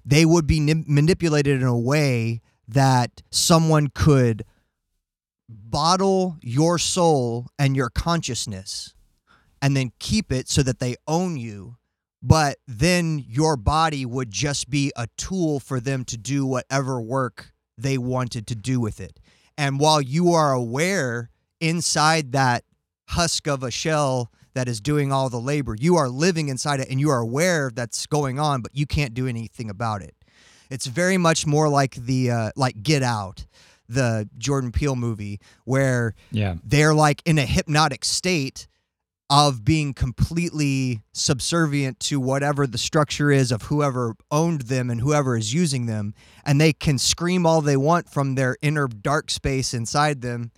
[0.03, 4.45] they would be ni- manipulated in a way that someone could
[5.49, 8.93] bottle your soul and your consciousness
[9.61, 11.75] and then keep it so that they own you.
[12.21, 17.53] But then your body would just be a tool for them to do whatever work
[17.77, 19.19] they wanted to do with it.
[19.57, 21.29] And while you are aware
[21.59, 22.63] inside that
[23.09, 26.89] husk of a shell that is doing all the labor, you are living inside it
[26.89, 30.13] and you are aware that's going on, but you can't do anything about it.
[30.69, 33.45] It's very much more like the uh, like Get Out,
[33.87, 36.55] the Jordan Peele movie, where yeah.
[36.63, 38.67] they're like in a hypnotic state
[39.31, 45.37] of being completely subservient to whatever the structure is of whoever owned them and whoever
[45.37, 49.71] is using them and they can scream all they want from their inner dark space
[49.71, 50.51] inside them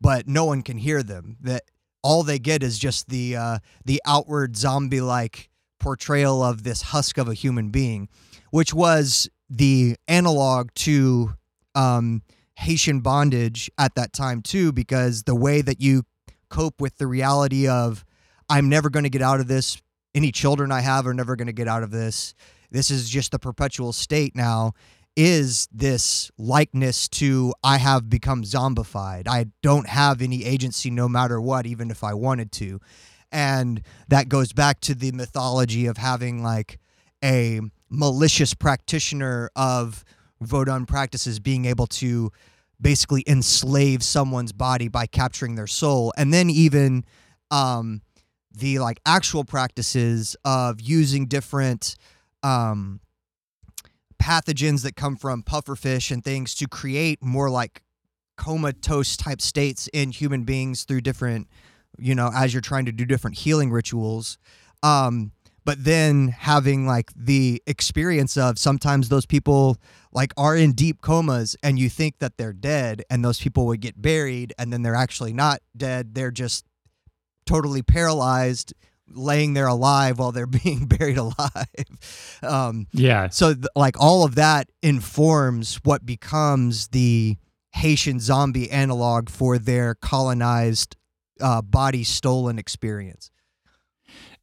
[0.00, 1.38] but no one can hear them.
[1.40, 1.62] That
[2.02, 5.50] all they get is just the uh, the outward zombie like
[5.80, 8.08] portrayal of this husk of a human being
[8.50, 11.34] which was the analog to
[11.74, 12.22] um,
[12.56, 16.04] Haitian bondage at that time too, because the way that you
[16.48, 18.04] cope with the reality of
[18.48, 19.80] I'm never going to get out of this.
[20.14, 22.34] Any children I have are never going to get out of this.
[22.70, 24.72] This is just the perpetual state now.
[25.16, 29.28] Is this likeness to I have become zombified?
[29.28, 32.80] I don't have any agency no matter what, even if I wanted to.
[33.30, 36.78] And that goes back to the mythology of having like
[37.22, 40.04] a malicious practitioner of
[40.42, 42.30] Vodun practices being able to
[42.80, 46.12] basically enslave someone's body by capturing their soul.
[46.16, 47.04] And then even
[47.50, 48.02] um,
[48.52, 51.96] the like actual practices of using different
[52.42, 53.00] um,
[54.22, 57.82] pathogens that come from pufferfish and things to create more like
[58.36, 61.48] comatose type states in human beings through different,
[61.98, 64.38] you know, as you're trying to do different healing rituals.
[64.82, 65.32] Um,
[65.64, 69.78] but then having like the experience of sometimes those people
[70.12, 73.80] like are in deep comas and you think that they're dead and those people would
[73.80, 76.14] get buried and then they're actually not dead.
[76.14, 76.64] They're just
[77.46, 78.74] totally paralyzed
[79.08, 81.66] laying there alive while they're being buried alive.
[82.42, 83.28] Um, yeah.
[83.28, 87.36] so th- like all of that informs what becomes the
[87.72, 90.96] haitian zombie analog for their colonized
[91.40, 93.30] uh, body stolen experience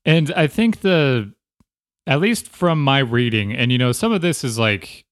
[0.06, 1.34] And I think the,
[2.08, 5.06] at least from my reading, and you know, some of this is like,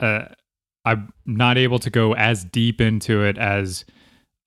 [0.00, 0.26] uh,
[0.84, 3.84] I'm not able to go as deep into it as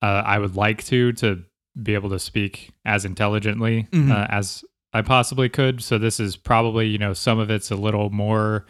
[0.02, 1.42] uh, I would like to to
[1.82, 4.10] be able to speak as intelligently Mhm.
[4.10, 5.82] uh, as I possibly could.
[5.82, 8.66] So this is probably you know some of it's a little more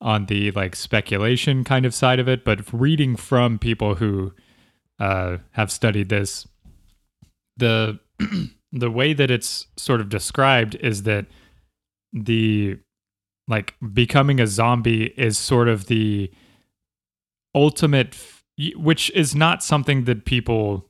[0.00, 4.32] on the like speculation kind of side of it, but reading from people who
[4.98, 6.46] uh, have studied this,
[7.56, 7.98] the
[8.72, 11.26] the way that it's sort of described is that
[12.12, 12.78] the
[13.48, 16.30] like becoming a zombie is sort of the
[17.54, 18.44] ultimate f-
[18.76, 20.88] which is not something that people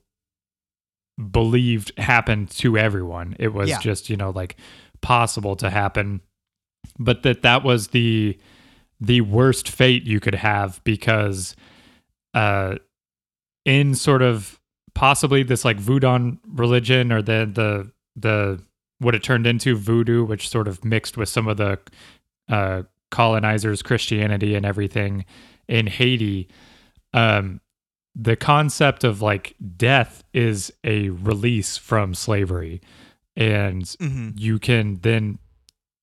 [1.31, 3.79] believed happened to everyone it was Yeah.
[3.79, 4.55] just you know like
[5.01, 6.21] possible to happen
[6.97, 8.37] but that that was the
[8.99, 11.55] the worst fate you could have because
[12.33, 12.75] uh
[13.65, 14.59] in sort of
[14.93, 18.61] possibly this like voodoo religion or the the the
[18.99, 21.79] what it turned into voodoo which sort of mixed with some of the
[22.49, 25.25] uh colonizers christianity and everything
[25.67, 26.47] in haiti.
[27.13, 27.59] Um
[28.15, 32.79] the concept of like death is a release from slavery.
[33.35, 34.29] And mm-hmm.
[34.35, 35.39] you can then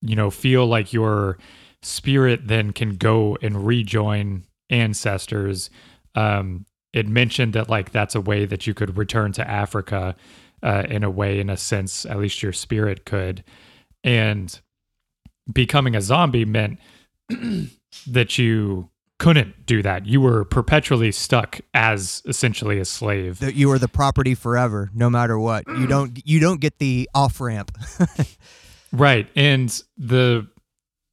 [0.02, 1.38] you know feel like your
[1.82, 5.70] spirit then can go and rejoin ancestors.
[6.14, 10.16] Um it mentioned that like that's a way that you could return to Africa
[10.62, 13.44] uh, in a way, in a sense, at least your spirit could.
[14.02, 14.58] And
[15.52, 16.78] becoming a zombie meant
[18.06, 20.06] that you couldn't do that.
[20.06, 23.38] You were perpetually stuck as essentially a slave.
[23.40, 25.66] That you are the property forever, no matter what.
[25.68, 27.76] You don't you don't get the off ramp.
[28.92, 29.28] Right.
[29.36, 30.46] And the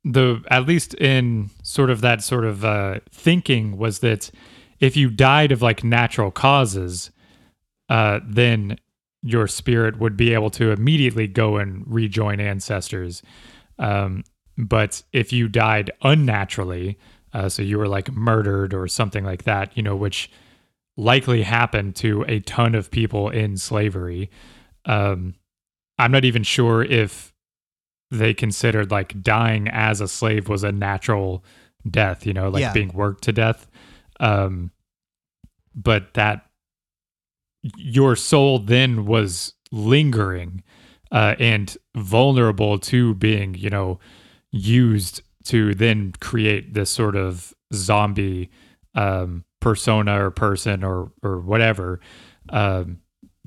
[0.04, 4.32] the at least in sort of that sort of uh thinking was that
[4.80, 7.12] if you died of like natural causes,
[7.90, 8.78] uh then
[9.24, 13.22] your spirit would be able to immediately go and rejoin ancestors.
[13.80, 14.24] Um
[14.58, 16.98] but if you died unnaturally,
[17.34, 20.32] uh, so you were like murdered or something like that, you know, which
[20.96, 24.32] likely happened to a ton of people in slavery.
[24.86, 25.36] Um,
[26.00, 27.34] I'm not even sure if
[28.10, 31.44] they considered like dying as a slave was a natural
[31.88, 32.74] death, you know, like Yeah.
[32.74, 33.68] being worked to death.
[34.20, 34.72] Um,
[35.76, 36.46] but that
[37.76, 40.64] your soul then was lingering
[41.12, 44.00] uh, and vulnerable to being, you know,
[44.52, 48.50] used to then create this sort of zombie
[48.96, 52.00] um, persona or person or or whatever,
[52.50, 53.00] um,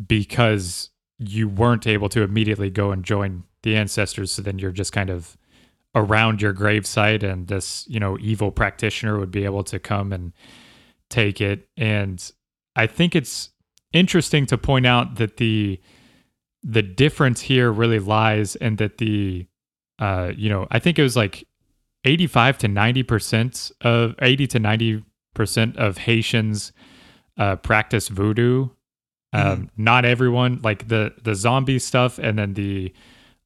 [0.07, 4.33] because you weren't able to immediately go and join the ancestors.
[4.33, 5.37] So then you're just kind of
[5.95, 10.33] around your gravesite, and this you know evil practitioner would be able to come and
[11.09, 11.69] take it.
[11.77, 12.31] And
[12.77, 13.51] I think it's
[13.93, 15.81] interesting to point out that the
[16.63, 19.47] the difference here really lies in that the
[19.99, 21.47] uh you know i think it was like
[22.05, 26.73] 85 to 90 percent of 80 to 90 percent of haitians
[27.39, 28.69] uh practice voodoo
[29.33, 32.93] um not everyone like the the zombie stuff and then the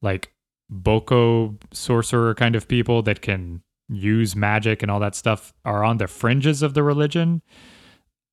[0.03, 0.33] like
[0.73, 5.99] bokor sorcerer kind of people that can use magic and all that stuff are on
[5.99, 7.43] the fringes of the religion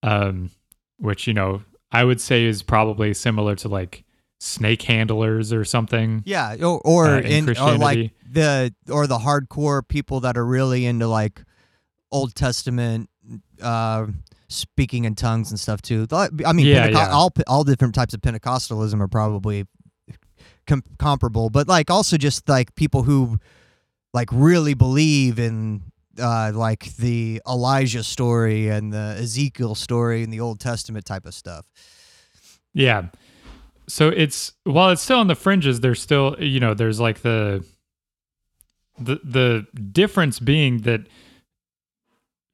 [0.04, 0.50] um
[0.98, 4.04] which you know i would say is probably similar to like
[4.40, 7.80] snake handlers or something Yeah, or, or Uh, in in or Christianity.
[7.84, 11.44] like the or the hardcore people that are really into like
[12.12, 13.08] Old Testament
[13.62, 14.08] uh
[14.50, 16.08] speaking in tongues and stuff too.
[16.12, 17.10] I mean, Yeah, Penteco- yeah.
[17.12, 19.68] all all different types of Pentecostalism are probably
[20.68, 23.40] com- comparable, but like also just like people who
[24.14, 25.84] like really believe in
[26.20, 31.34] uh like the Elijah story and the Ezekiel story and the Old Testament type of
[31.34, 31.66] stuff.
[32.74, 33.08] Yeah.
[33.88, 37.66] So it's while it's still on the fringes, there's still you know there's like the
[38.98, 41.02] the the difference being that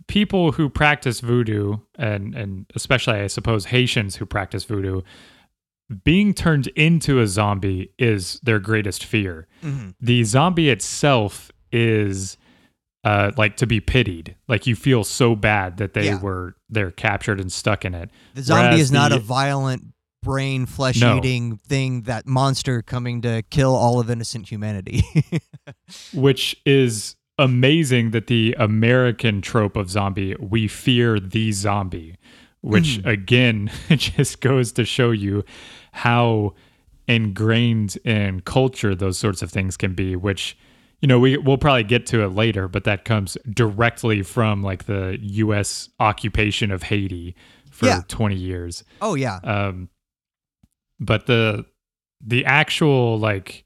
[0.07, 5.01] people who practice voodoo and and especially I suppose Haitians who practice voodoo
[6.03, 9.47] being turned into a zombie is their greatest fear.
[10.01, 12.37] The zombie itself is
[13.03, 14.35] uh like to be pitied.
[14.47, 16.19] Like you feel so bad that they Yeah.
[16.21, 18.09] were they're captured and stuck in it.
[18.35, 19.83] The zombie Whereas is not the- a violent
[20.23, 25.03] brain flesh eating thing that monster coming to kill all of innocent humanity.
[26.13, 32.15] which is amazing that the American trope of zombie, we fear the zombie,
[32.61, 35.43] which again just goes to show you
[35.97, 36.53] how
[37.07, 40.57] ingrained in culture those sorts of things can be, which
[41.01, 44.85] you know, we we'll probably get to it later, but that comes directly from like
[44.85, 47.35] the US occupation of Haiti
[47.69, 48.01] for Yeah.
[48.07, 48.83] 20 years.
[49.01, 49.39] oh yeah.
[49.43, 49.89] Um,
[50.99, 51.65] but the
[52.25, 53.63] the actual like,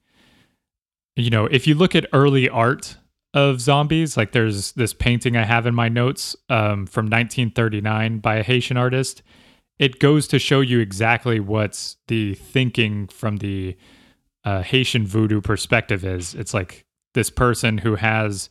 [1.16, 2.98] you know, if you look at early art
[3.34, 8.36] of zombies, like there's this painting I have in my notes um, from 1939 by
[8.36, 9.24] a Haitian artist.
[9.80, 13.76] It goes to show you exactly what the thinking from the
[14.44, 16.34] uh, Haitian voodoo perspective is.
[16.36, 18.50] It's like this person who has.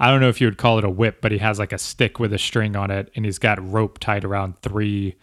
[0.00, 1.78] I don't know if you would call it a whip, but he has like a
[1.78, 5.14] stick with a string on it, and he's got rope tied around three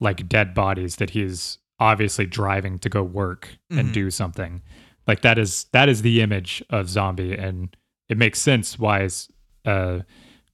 [0.00, 3.92] like dead bodies that he's obviously driving to go work and Mhm.
[3.92, 4.62] do something.
[5.06, 7.76] Like that is that is the image of zombie, and
[8.08, 9.28] it makes sense why it's
[9.64, 10.04] a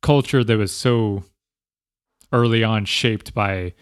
[0.03, 1.25] culture that was so
[2.33, 3.73] early on shaped by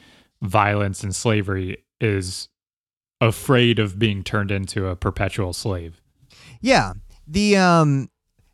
[0.43, 2.49] violence and slavery is
[3.21, 6.01] afraid of being turned into a perpetual slave.
[6.61, 6.95] Yeah.
[7.27, 8.09] The um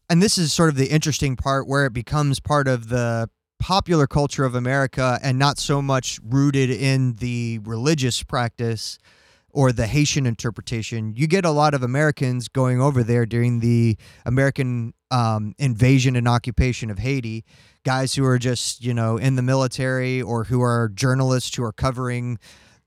[0.08, 3.28] and this is sort of the interesting part where it becomes part of the
[3.58, 8.98] popular culture of America and not so much rooted in the religious practice
[9.56, 11.14] or the Haitian interpretation.
[11.16, 13.96] You get a lot of Americans going over there during the
[14.26, 17.42] American um, invasion and occupation of Haiti,
[17.82, 21.72] guys who are just, you know, in the military or who are journalists who are
[21.72, 22.38] covering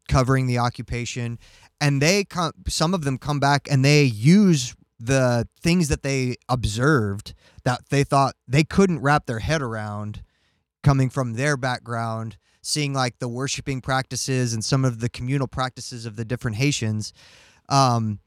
[0.07, 1.37] covering the occupation
[1.81, 6.35] and they come some of them come back and they use the things that they
[6.49, 10.23] observed that they thought they couldn't wrap their head around
[10.81, 12.37] coming from their background
[12.69, 17.13] seeing like the worshiping practices and some of the communal practices of the different Haitians,
[17.67, 18.19] um,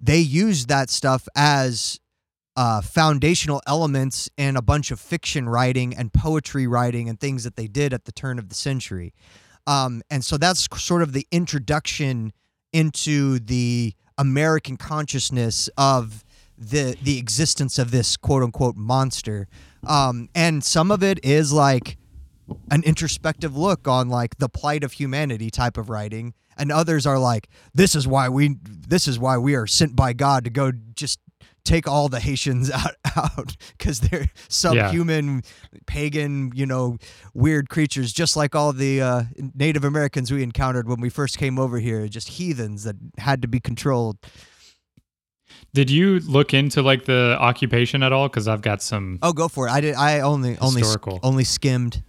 [0.00, 2.00] they used that stuff as
[2.56, 7.56] uh, foundational elements in a bunch of fiction writing and poetry writing and things that
[7.56, 9.14] they did at the turn of the century.
[9.66, 12.32] Um, and so that's sort of the introduction
[12.72, 16.24] into the American consciousness of
[16.56, 19.48] the the existence of this quote unquote monster.
[19.86, 21.96] Um, and some of it is like
[22.70, 27.18] an introspective look on like the plight of humanity type of writing and others are
[27.18, 30.70] like this is why we this is why we are sent by god to go
[30.94, 31.18] just
[31.64, 35.42] take all the haitians out out because they're subhuman
[35.86, 36.98] pagan you know
[37.32, 39.22] weird creatures just like all the uh,
[39.54, 43.48] native americans we encountered when we first came over here just heathens that had to
[43.48, 44.18] be controlled
[45.72, 48.28] Did you look into like the occupation at all?
[48.28, 49.18] Because I've got some.
[49.22, 51.20] oh go for it i did i only only Historical.
[51.22, 52.02] only skimmed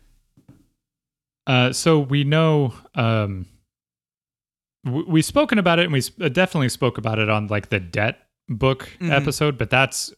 [1.48, 3.46] Uh, so we know um,
[4.84, 7.80] w- we've spoken about it, and we uh, definitely spoke about it on like the
[7.80, 8.20] debt
[8.50, 9.12] book Mhm.
[9.12, 9.58] episode.
[9.58, 10.14] But that's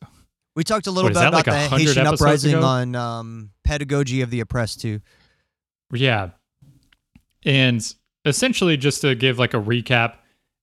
[0.56, 2.66] We talked a little bit about like the Haitian uprising ago?
[2.66, 5.02] on um, pedagogy of the oppressed too.
[5.94, 6.32] Yeah.
[7.46, 7.82] And
[8.26, 10.16] essentially, just to give like a recap,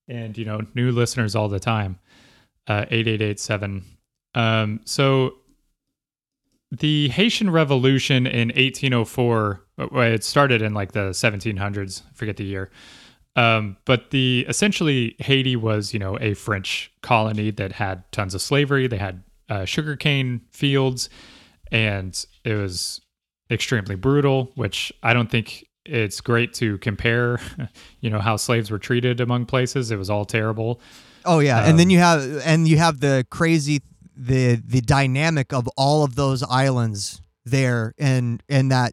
[0.09, 1.99] and you know, new listeners all the time,
[2.67, 3.85] uh, eight eight eight seven.
[4.35, 5.35] Um, so
[6.73, 12.03] the Haitian Revolution in 1804, uh, well, it started in like the 1700s.
[12.03, 12.71] I forget the year.
[13.37, 18.41] Um, but the essentially Haiti was, you know, a French colony that had tons of
[18.41, 18.87] slavery.
[18.87, 21.09] They had uh, sugarcane fields,
[21.73, 23.01] and it was
[23.51, 24.53] extremely brutal.
[24.55, 27.41] Which I don't think it's great to compare.
[28.01, 29.91] You know how slaves were treated among places.
[29.91, 30.79] It was all terrible.
[31.25, 33.81] Oh yeah, and then Um, you have and you have the crazy
[34.15, 38.93] the the dynamic of all of those islands there and and that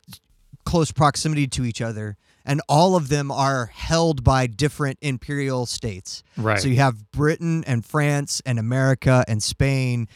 [0.65, 6.23] close proximity to each other and all of them are held by different imperial states.
[6.37, 6.59] Right.
[6.59, 10.07] So you have Britain and France and America and Spain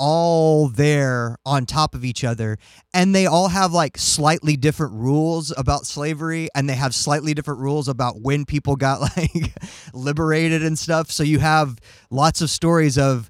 [0.00, 2.56] all there on top of each other
[2.94, 7.58] and they all have like slightly different rules about slavery and they have slightly different
[7.58, 9.52] rules about when people got like
[9.92, 11.78] liberated and stuff so you have
[12.10, 13.28] lots of stories of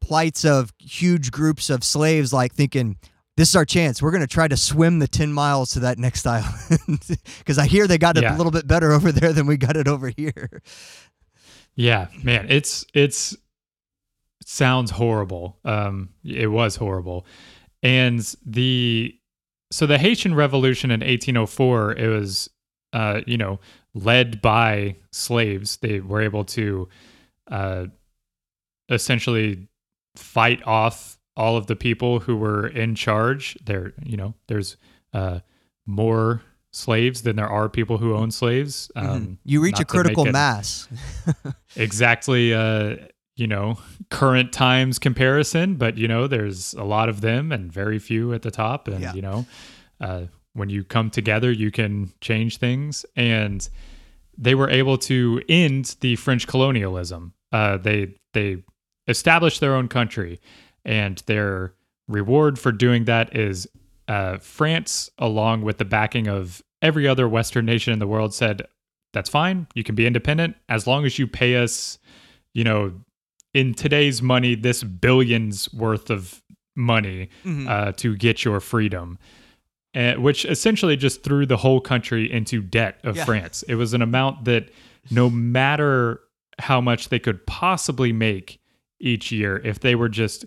[0.00, 2.96] plights of huge groups of slaves like thinking
[3.36, 4.00] this is our chance.
[4.02, 6.78] We're going to try to swim the 10 miles to that next island
[7.38, 8.34] because I hear they got it Yeah.
[8.34, 10.62] a little bit better over there than we got it over here.
[11.74, 15.58] Yeah, man, it's it's it sounds horrible.
[15.64, 17.26] Um, it was horrible,
[17.82, 19.14] and the
[19.70, 22.48] so the Haitian Revolution in 1804, it was
[22.94, 23.60] uh, you know
[23.92, 25.76] led by slaves.
[25.76, 26.88] They were able to
[27.50, 27.86] uh,
[28.88, 29.68] essentially
[30.14, 33.56] fight off all of the people who were in charge.
[33.64, 34.76] There, you know, there's
[35.12, 35.40] uh,
[35.86, 38.90] more slaves than there are people who own slaves.
[38.96, 40.88] Um, you reach a critical mass.
[41.76, 42.96] exactly uh
[43.36, 43.78] you know
[44.10, 48.42] current times comparison but you know there's a lot of them and very few at
[48.42, 49.12] the top and Yeah.
[49.14, 49.46] you know
[50.00, 50.22] uh
[50.54, 53.68] when you come together you can change things and
[54.38, 58.62] they were able to end the french colonialism uh they they
[59.06, 60.40] established their own country
[60.86, 61.74] and their
[62.08, 63.66] reward for doing that is
[64.08, 68.62] uh france along with the backing of every other western nation in the world said
[69.12, 69.66] that's fine.
[69.74, 71.98] You can be independent as long as you pay us,
[72.52, 72.92] you know,
[73.54, 76.42] in today's money, this billions worth of
[76.74, 77.66] money Mhm.
[77.66, 79.18] uh, to get your freedom.
[79.94, 83.24] Uh, which essentially just threw the whole country into debt of Yeah.
[83.24, 83.62] France.
[83.66, 84.68] It was an amount that
[85.10, 86.20] no matter
[86.58, 88.60] how much they could possibly make
[89.00, 90.44] each year, if they were just,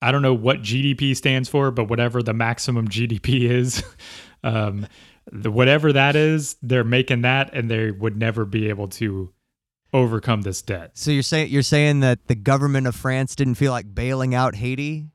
[0.00, 3.82] I don't know what GDP stands for, but whatever the maximum GDP is,
[4.44, 4.86] um,
[5.30, 9.32] the, whatever that is, they're making that, and they would never be able to
[9.92, 10.92] overcome this debt.
[10.94, 14.54] So you're saying you're saying that the government of France didn't feel like bailing out
[14.54, 15.08] Haiti?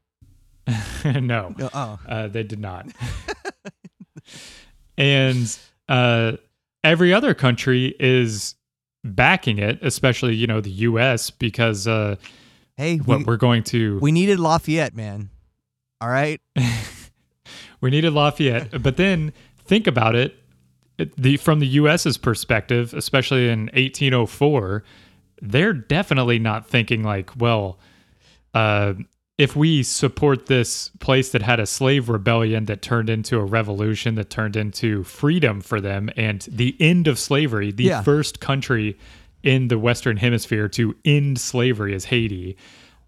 [1.06, 2.00] no, oh.
[2.08, 2.88] uh, they did not.
[4.98, 5.58] and
[5.90, 6.34] uh,
[6.84, 8.56] every other country is
[9.04, 11.30] backing it, especially you know the U.S.
[11.30, 12.16] because uh,
[12.78, 15.30] Hey, what we, we're going to we needed Lafayette, man.
[16.02, 16.42] All right.
[17.82, 19.32] we needed Lafayette, but then
[19.66, 20.36] think about it.
[21.18, 24.84] The from the U.S.'s perspective, especially in 1804,
[25.42, 27.80] they're definitely not thinking like, well,
[28.54, 28.94] uh,
[29.38, 34.14] if we support this place that had a slave rebellion that turned into a revolution
[34.16, 38.04] that turned into freedom for them and the end of slavery, the Yeah.
[38.04, 38.98] first country
[39.44, 42.58] in the Western Hemisphere to end slavery is Haiti.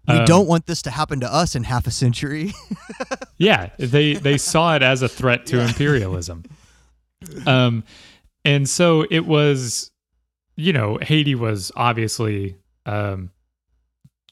[0.06, 2.52] We Um, don't want this to happen to us in half a century.
[3.38, 6.44] Yeah, they they saw it as a threat to imperialism.
[7.46, 7.84] Um,
[8.46, 9.90] and so it was,
[10.56, 12.56] you know, Haiti was obviously
[12.86, 13.30] um,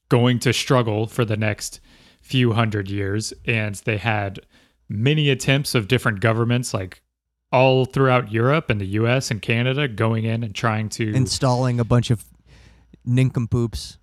[0.08, 1.80] going to struggle for the next
[2.22, 4.40] few hundred years, and they had
[4.88, 7.02] many attempts of different governments, like
[7.54, 9.30] all throughout Europe and the U.S.
[9.30, 12.24] and Canada, going in and trying to Installing a bunch of
[13.04, 13.96] nincompoops.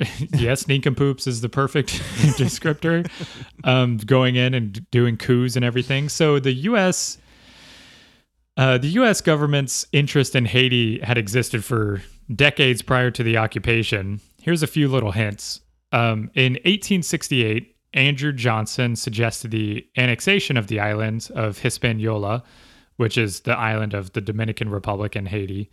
[0.32, 1.90] yes, nincompoops is the perfect
[2.38, 3.08] descriptor.
[3.62, 6.08] Um, going in and doing coups and everything.
[6.08, 7.18] So the U.S.
[8.56, 9.20] Uh, the U.S.
[9.20, 12.02] government's interest in Haiti had existed for
[12.34, 14.20] decades prior to the occupation.
[14.40, 15.60] Here's a few little hints.
[15.92, 22.42] Um, in 1868, Andrew Johnson suggested the annexation of the island of Hispaniola,
[22.96, 25.70] which is the island of the Dominican Republic and Haiti,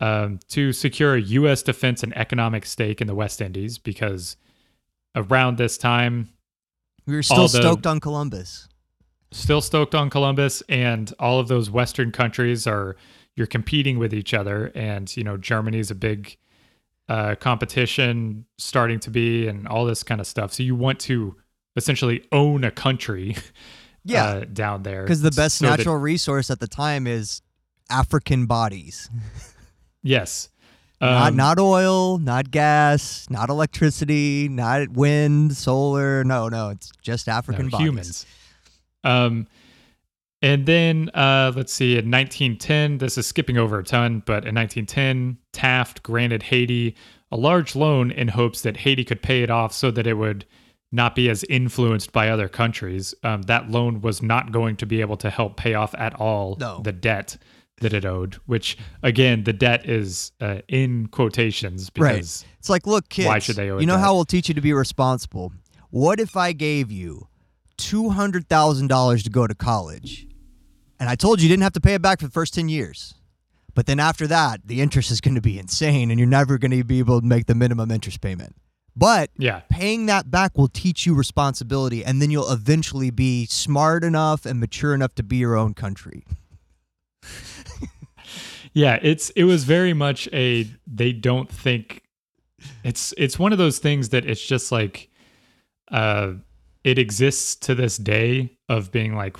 [0.00, 1.62] um, to secure a U.S.
[1.62, 4.36] defense and economic stake in the West Indies because
[5.16, 6.28] around this time,
[7.06, 8.68] We were still the- stoked on Columbus.
[9.32, 12.96] still stoked on Columbus, and all of those Western countries are
[13.36, 16.36] you're competing with each other, and you know Germany's a big
[17.08, 20.52] uh, competition starting to be, and all this kind of stuff.
[20.52, 21.36] So you want to
[21.76, 23.36] essentially own a country,
[24.04, 24.24] Yeah.
[24.24, 27.40] uh, down there Because the best so that- natural resource at the time is
[27.90, 29.08] African bodies.
[30.02, 30.48] yes,
[31.00, 36.24] not Um, not oil, not gas, not electricity, not wind, solar.
[36.24, 37.86] No, no, it's just African no, bodies.
[37.86, 38.26] humans.
[39.02, 39.46] Um,
[40.42, 44.54] and then uh, let's see, in 1910, this is skipping over a ton, but in
[44.54, 46.94] 1910, Taft granted Haiti
[47.32, 50.44] a large loan in hopes that Haiti could pay it off so that it would
[50.94, 53.14] not be as influenced by other countries.
[53.22, 56.56] Um, that loan was not going to be able to help pay off at all
[56.60, 56.80] No.
[56.82, 57.36] the debt
[57.80, 62.12] that it owed, which again, the debt is uh, in quotations Right.
[62.14, 63.26] because It's like, look, kids.
[63.26, 64.00] Why should they owe You know that?
[64.00, 65.52] how we'll teach you to be responsible.
[65.90, 67.26] What if I gave you
[67.76, 70.28] two hundred thousand dollars to go to college,
[71.00, 72.68] and I told you you didn't have to pay it back for the first ten
[72.68, 73.14] years,
[73.74, 76.70] but then after that, the interest is going to be insane, and you're never going
[76.70, 78.54] to be able to make the minimum interest payment.
[78.96, 84.04] But yeah, paying that back will teach you responsibility, and then you'll eventually be smart
[84.04, 86.24] enough and mature enough to be your own country.
[88.74, 92.02] Yeah, it's it was very much a they don't think
[92.82, 95.08] it's it's one of those things that it's just like
[95.92, 96.32] uh
[96.82, 99.36] it exists to this day of being like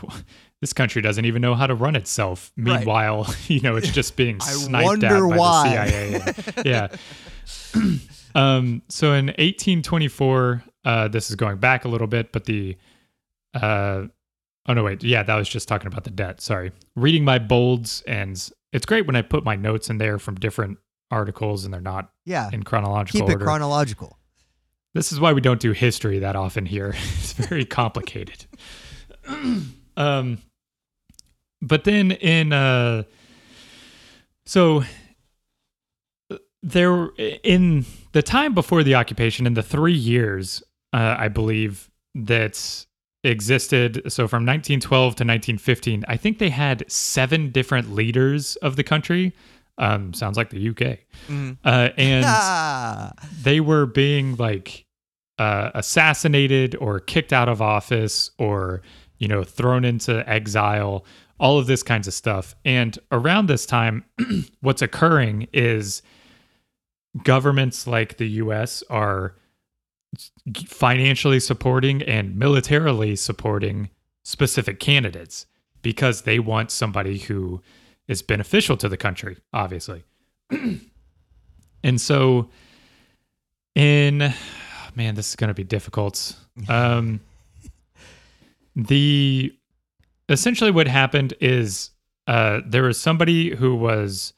[0.60, 2.52] this country doesn't even know how to run itself.
[2.56, 2.78] Right.
[2.78, 5.88] Meanwhile, you know, it's just being sniped at by why.
[6.24, 6.62] the CIA.
[6.64, 6.88] yeah.
[8.34, 12.76] um so in 1824 uh this is going back a little bit, but the
[13.54, 14.04] uh
[14.66, 15.02] Oh no, wait.
[15.04, 16.40] Yeah, that was just talking about the debt.
[16.40, 16.72] Sorry.
[16.96, 18.32] Reading my bolds, and
[18.72, 20.78] it's great when I put my notes in there from different
[21.10, 23.44] articles, and they're not Yeah, in chronological keep it order.
[23.44, 24.18] chronological.
[24.94, 26.94] this is why we don't do history that often here.
[27.18, 28.46] it's very complicated.
[29.98, 30.38] um,
[31.60, 33.02] but then in uh,
[34.46, 34.82] so
[36.30, 37.08] uh, there
[37.42, 40.62] in the time before the occupation, in the three years,
[40.92, 42.86] uh, I believe that
[43.24, 44.02] existed.
[44.06, 49.32] So from 1912 to 1915, I think they had seven different leaders of the country.
[49.78, 50.98] Um, sounds like the UK.
[51.28, 51.58] Mhm.
[51.64, 53.12] Uh, and Ah,
[53.42, 54.84] they were being like
[55.38, 58.82] uh, assassinated or kicked out of office or
[59.18, 61.04] you know thrown into exile
[61.40, 64.04] all of this kinds of stuff and around this time
[64.60, 66.02] what's occurring is
[67.22, 69.34] governments like the US are
[70.66, 73.90] financially supporting and militarily supporting
[74.24, 75.46] specific candidates
[75.82, 77.60] because they want somebody who
[78.08, 80.04] is beneficial to the country obviously.
[81.82, 82.48] And so
[83.74, 84.18] in
[84.94, 86.36] man this is going to be difficult.
[86.68, 87.20] Um
[88.76, 89.52] the
[90.28, 91.90] essentially what happened is
[92.26, 94.32] uh there was somebody who was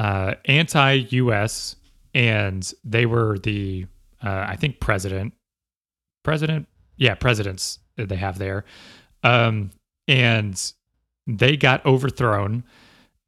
[0.00, 1.76] uh anti-us
[2.14, 3.86] and they were the
[4.24, 5.34] uh i think president
[6.22, 6.66] president?
[6.96, 8.64] Yeah presidents that they have there.
[9.22, 9.70] Um
[10.08, 10.72] and
[11.26, 12.64] they got overthrown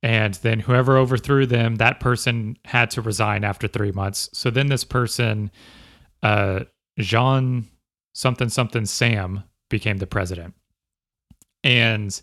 [0.03, 4.31] and then whoever overthrew them that person had to resign after three months.
[4.33, 5.51] So then this person
[6.23, 6.61] uh
[6.99, 7.69] jean
[8.15, 10.55] something something sam became the president.
[11.65, 12.21] And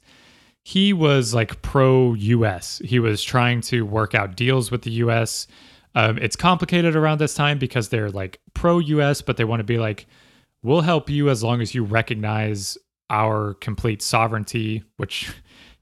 [0.63, 5.47] he was like pro us he was trying to work out deals with the us
[5.95, 9.63] um, it's complicated around this time because they're like pro us but they want to
[9.63, 10.05] be like
[10.61, 12.77] we'll help you as long as you recognize
[13.09, 15.31] our complete sovereignty which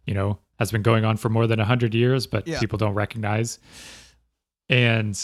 [0.06, 2.60] you know has been going on for more than 100 years but Yeah.
[2.60, 3.60] people don't recognize.
[4.70, 5.16] And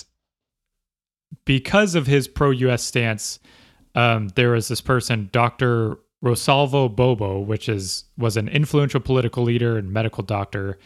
[1.45, 3.39] because of his pro us stance
[3.95, 9.78] um, there was this person dr Rosalvo Bobo, which is was an influential political leader
[9.78, 10.78] and medical doctor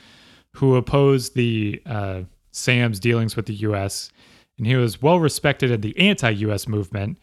[0.56, 2.22] who opposed the uh,
[2.52, 4.10] Sam's dealings with the U.S.
[4.58, 6.68] and he was well respected in the anti-U.S.
[6.68, 7.20] movement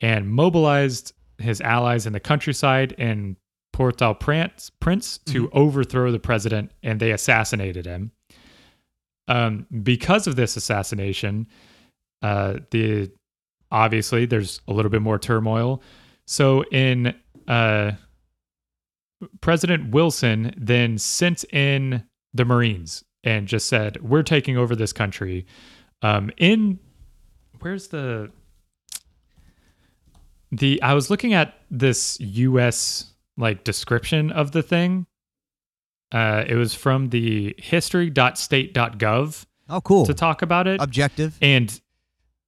[0.00, 3.36] and mobilized his allies in the countryside in
[3.72, 8.10] Port-au-Prince Prince to overthrow the president, and they assassinated him.
[9.28, 11.46] Um, because of this assassination,
[12.22, 13.10] uh, the
[13.70, 15.82] obviously there's a little bit more turmoil.
[16.26, 17.14] So in
[17.48, 17.92] uh,
[19.40, 25.46] President Wilson then sent in the Marines and just said, "We're taking over this country."
[26.02, 26.78] Um, in
[27.60, 28.30] where's the
[30.52, 33.12] the I was looking at this U.S.
[33.36, 35.06] like description of the thing.
[36.10, 40.06] Uh, it was from the history.state.gov Oh, cool.
[40.06, 41.36] to talk about it Objective.
[41.42, 41.78] and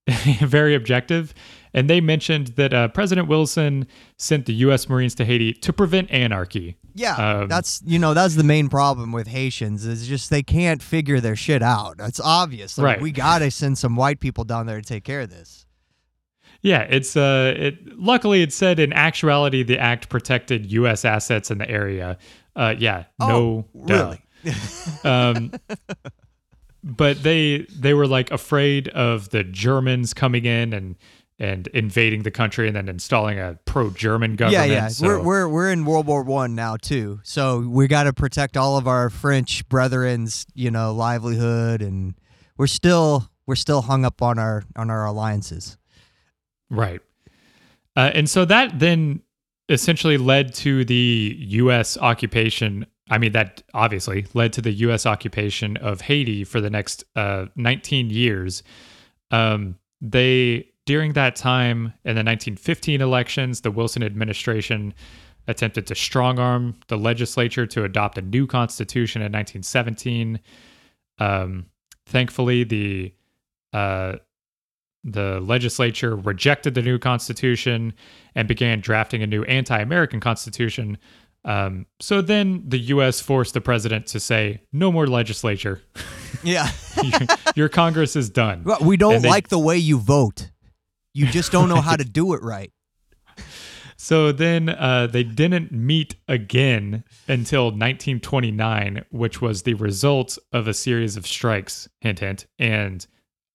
[0.40, 1.34] very objective.
[1.72, 3.86] And they mentioned that uh, President Wilson
[4.16, 4.88] sent the U.S.
[4.88, 6.76] Marines to Haiti to prevent anarchy.
[6.94, 10.82] Yeah, Um, that's you know that's the main problem with Haitians is just they can't
[10.82, 11.96] figure their shit out.
[12.00, 12.76] It's obvious.
[12.76, 13.00] Like, Right.
[13.00, 15.66] We gotta send some white people down there to take care of this.
[16.62, 17.98] Yeah, it's uh, it.
[17.98, 21.04] Luckily, it said in actuality the act protected U.S.
[21.04, 22.18] assets in the area.
[22.56, 24.16] Uh, yeah, no, oh, duh.
[24.44, 24.54] really?
[25.04, 25.52] um,
[26.82, 30.96] but they they were like afraid of the Germans coming in and
[31.38, 34.70] and invading the country and then installing a pro-German yeah, government.
[34.70, 34.88] yeah.
[34.88, 38.56] so- We're we're we're in World War One now too, so we got to protect
[38.56, 42.14] all of our French brethren's you know livelihood, and
[42.56, 45.76] we're still we're still hung up on our on our alliances.
[46.68, 47.00] Right.
[47.96, 49.22] Uh, and so that then
[49.68, 51.96] essentially led to the U.S.
[51.98, 52.86] occupation.
[53.10, 55.04] I mean, that obviously led to the U.S.
[55.04, 58.62] occupation of Haiti for the next uh, 19 years.
[59.30, 64.94] Um, they, during that time in the 1915 elections, the Wilson administration
[65.48, 70.38] attempted to strong arm the legislature to adopt a new constitution in 1917.
[71.18, 71.66] Um,
[72.06, 73.12] thankfully, the
[73.72, 74.16] uh,
[75.02, 77.94] the legislature rejected the new constitution
[78.34, 80.98] and began drafting a new anti-American constitution.
[81.44, 83.20] Um, so then the U.S.
[83.20, 85.82] forced the president to say, "No more legislature.
[86.42, 86.70] Yeah,
[87.02, 87.20] your,
[87.56, 90.50] your Congress is done." Well, we don't they- like the way you vote.
[91.12, 92.72] You just don't know how to do it right.
[94.02, 100.72] So then uh, they didn't meet again until 1929, which was the result of a
[100.72, 103.06] series of strikes, hint, hint, and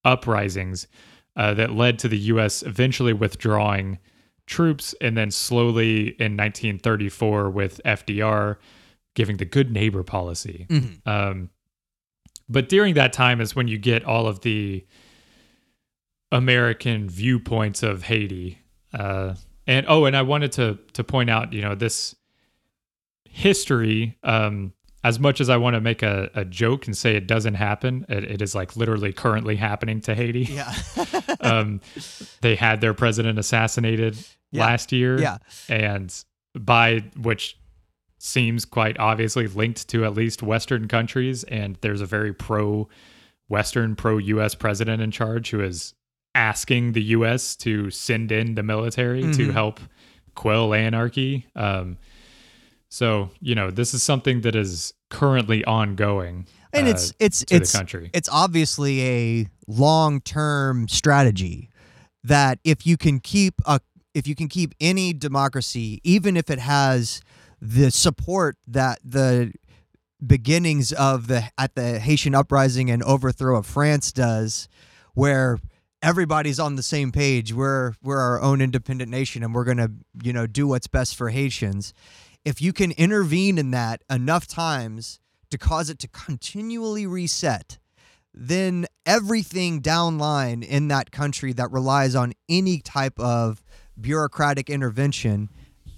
[0.04, 0.88] uprisings
[1.36, 2.62] uh, that led to the U.S.
[2.62, 3.98] eventually withdrawing
[4.46, 8.58] troops and then slowly in 1934 with FDR
[9.16, 10.68] giving the good neighbor policy.
[11.06, 11.50] Um,
[12.48, 14.86] but during that time is when you get all of the
[16.32, 18.60] American viewpoints of Haiti.
[18.94, 19.36] Uh,
[19.68, 22.16] and oh, and I wanted to to point out, you know, this
[23.30, 24.18] history.
[24.24, 24.74] Um,
[25.06, 28.06] as much as I want to make a, a joke and say it doesn't happen,
[28.10, 30.46] it, it is like literally currently happening to Haiti.
[30.46, 30.74] Yeah,
[31.42, 31.80] um,
[32.42, 34.18] they had their president assassinated
[34.52, 34.62] Yeah.
[34.66, 35.20] last year.
[35.22, 35.38] Yeah.
[35.70, 36.12] and
[36.58, 37.58] by which
[38.18, 41.44] seems quite obviously linked to at least Western countries.
[41.44, 42.88] And there's a very pro
[43.48, 45.94] Western, pro US president in charge who is
[46.34, 49.54] asking the US to send in the military to Mhm.
[49.54, 49.80] help
[50.34, 51.46] quell anarchy.
[51.56, 51.98] Um,
[52.96, 56.48] so, you know, this is something that is currently ongoing.
[56.72, 58.10] and uh, it's it's it's the country.
[58.14, 61.70] it's obviously a long-term strategy
[62.24, 63.82] that if you can keep a
[64.14, 67.20] if you can keep any democracy even if it has
[67.62, 69.52] the support that the
[70.26, 74.70] beginnings of the at the Haitian uprising and overthrow of France does
[75.14, 75.60] where
[76.02, 79.92] everybody's on the same page we're we're our own independent nation and we're going to
[80.24, 81.94] you know do what's best for Haitians
[82.46, 85.20] if you can intervene in that enough times
[85.50, 87.78] to cause it to continually reset
[88.36, 93.64] then everything downline in that country that relies on any type of
[94.00, 95.50] bureaucratic intervention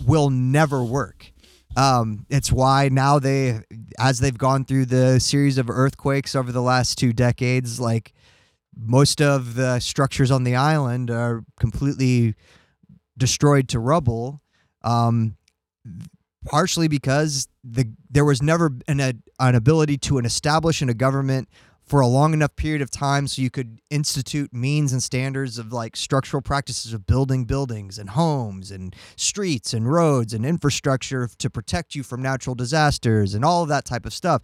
[0.05, 1.33] will never work.
[1.75, 3.61] Um, it's why now they,
[3.99, 8.13] as they've gone through the series of earthquakes over the last two decades, like
[8.75, 12.35] most of the structures on the island are completely
[13.17, 14.39] destroyed to rubble.
[14.83, 15.37] Um,
[16.47, 20.93] partially because the there was never an, a, an ability to an establish in a
[20.93, 21.49] government
[21.85, 25.73] for a long enough period of time so you could institute means and standards of
[25.73, 31.49] like structural practices of building buildings and homes and streets and roads and infrastructure to
[31.49, 34.41] protect you from natural disasters and all of that type of stuff.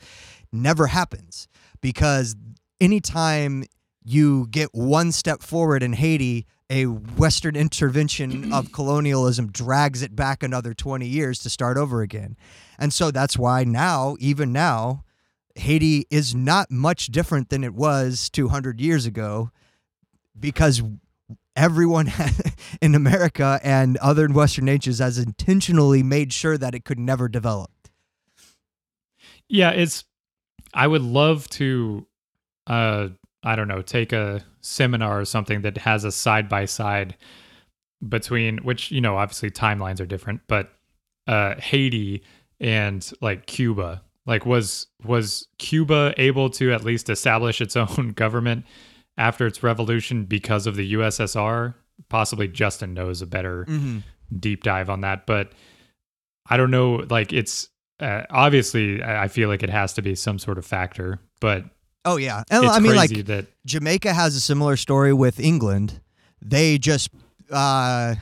[0.52, 1.48] Never happens
[1.82, 2.36] because
[2.82, 3.64] anytime
[4.04, 10.42] you get one step forward in Haiti a Western intervention of colonialism drags it back
[10.42, 12.36] another 20 years to start over again.
[12.80, 15.04] And so that's why now, even now,
[15.54, 19.52] Haiti is not much different than it was 200 years ago
[20.40, 20.82] because
[21.56, 22.12] everyone
[22.82, 27.70] in America and other Western nations has intentionally made sure that it could never develop.
[29.48, 30.06] Yeah, it's.
[30.74, 32.08] I would love to,
[32.66, 33.10] uh,
[33.44, 37.16] I don't know, take a seminar or something that has a side by side
[38.08, 40.72] between which you know obviously timelines are different, but
[41.28, 42.24] uh, Haiti
[42.60, 44.02] and like Cuba.
[44.26, 48.66] Like, was was Cuba able to at least establish its own government
[49.18, 51.74] after its revolution because of the USSR?
[52.10, 54.00] Possibly Justin knows a better Mm-hmm.
[54.40, 55.52] deep dive on that, but
[56.50, 57.06] I don't know.
[57.10, 57.70] Like, it's
[58.00, 61.66] uh, obviously I I feel like it has to be some sort of factor, but
[62.06, 66.02] Oh yeah, and it's I mean like that Jamaica has a similar story with England.
[66.42, 67.10] They just,
[67.50, 68.16] uh,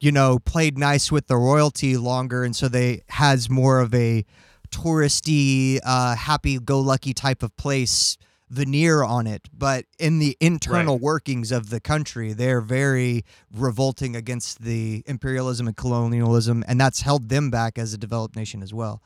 [0.00, 4.24] you know, played nice with the royalty longer, and so they has more of a
[4.70, 8.18] touristy, uh, happy-go-lucky type of place
[8.50, 9.48] veneer on it.
[9.56, 11.02] But in the internal Right.
[11.02, 17.28] workings of the country, they're very revolting against the imperialism and colonialism, and that's held
[17.28, 19.00] them back as a developed nation as well.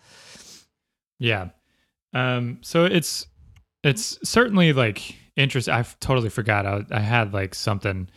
[1.18, 1.50] Yeah.
[2.14, 2.58] Um.
[2.62, 3.26] So it's
[3.82, 5.74] it's certainly like interesting.
[5.74, 6.66] I totally forgot.
[6.66, 8.08] I, I had like something.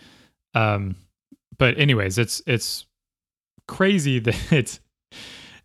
[0.54, 0.96] Um.
[1.58, 2.86] But anyways, it's it's
[3.68, 4.80] crazy that it's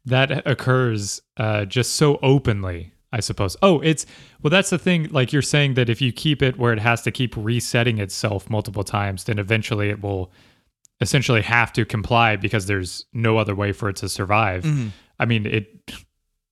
[0.05, 2.92] that occurs uh just so openly.
[3.11, 3.57] I suppose.
[3.62, 4.05] Oh, it's
[4.42, 4.51] well.
[4.51, 5.09] That's the thing.
[5.11, 8.51] Like you're saying that if you keep it where it has to keep resetting itself
[8.51, 10.30] multiple times, then eventually it will
[11.01, 14.64] essentially have to comply because there's no other way for it to survive.
[15.18, 15.68] I mean, it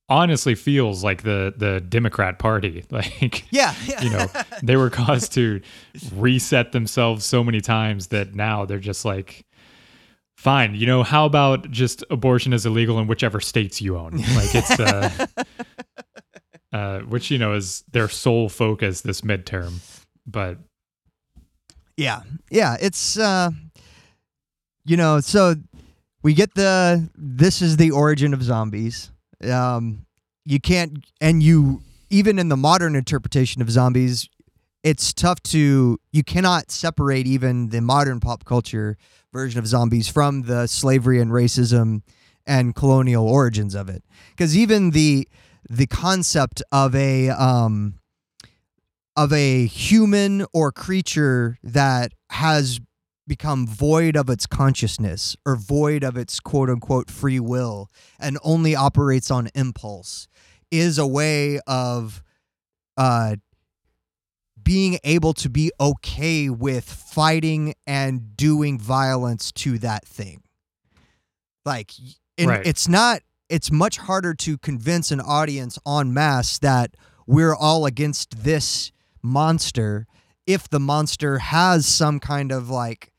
[0.09, 2.85] honestly feels like the the Democrat Party.
[2.91, 4.01] Like, Yeah, yeah.
[4.03, 4.27] you know,
[4.63, 5.61] they were caused to
[6.13, 9.45] reset themselves so many times that now they're just like,
[10.37, 10.75] fine.
[10.75, 14.13] You know, how about just abortion is illegal in whichever states you own?
[14.13, 15.27] Like, it's uh,
[16.73, 19.79] uh, which you know is their sole focus this midterm.
[20.25, 20.57] But
[21.97, 22.21] Yeah.
[22.49, 23.51] Yeah, it's uh
[24.85, 25.55] you know, so
[26.23, 29.11] we get the this is the origin of zombies.
[29.43, 30.05] Um
[30.45, 34.29] you can't and you even in the modern interpretation of zombies,
[34.83, 38.97] it's tough to you cannot separate even the modern pop culture
[39.33, 42.01] version of zombies from the slavery and racism
[42.45, 44.03] and colonial origins of it.
[44.37, 45.27] Cuz even the
[45.69, 47.95] the concept of a um
[49.17, 52.79] of a human or creature that has
[53.27, 58.75] become void of its consciousness or void of its quote unquote free will and only
[58.75, 60.27] operates on impulse
[60.71, 62.23] is a way of
[62.97, 63.35] uh
[64.61, 70.41] being able to be okay with fighting and doing violence to that thing
[71.65, 71.91] like
[72.39, 72.65] Right.
[72.65, 78.43] it's not it's much harder to convince an audience en masse that we're all against
[78.43, 78.91] this
[79.23, 80.05] monster
[80.45, 83.11] if the monster has some kind of like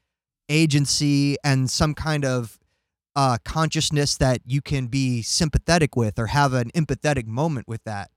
[0.49, 2.59] agency and some kind of
[3.17, 8.11] uh, consciousness that you can be sympathetic with or have an empathetic moment with that.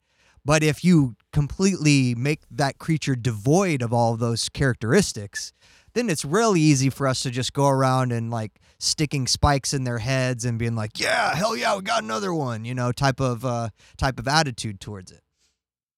[0.43, 5.53] But if you completely make that creature devoid of all of those characteristics,
[5.93, 9.83] then it's really easy for us to just go around and like sticking spikes in
[9.83, 13.19] their heads and being like, "Yeah, hell yeah, we got another one," you know, type
[13.19, 15.21] of uh, type of attitude towards it.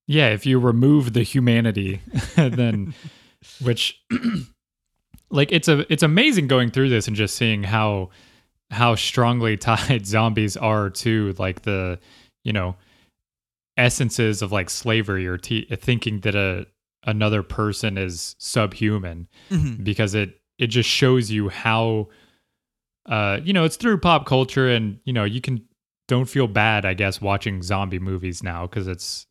[0.07, 2.01] yeah, if you remove the humanity,
[2.35, 2.93] then
[3.61, 4.01] which
[5.33, 8.09] like it's a it's amazing going through this and just seeing how
[8.71, 11.99] how strongly tied zombies are to like the
[12.45, 12.75] you know
[13.77, 16.65] essences of like slavery or t- thinking that a
[17.05, 19.83] another person is subhuman Mhm.
[19.83, 22.07] because it it just shows you how
[23.07, 25.65] uh you know it's through pop culture and you know you can
[26.07, 29.25] don't feel bad i guess watching zombie movies now because it's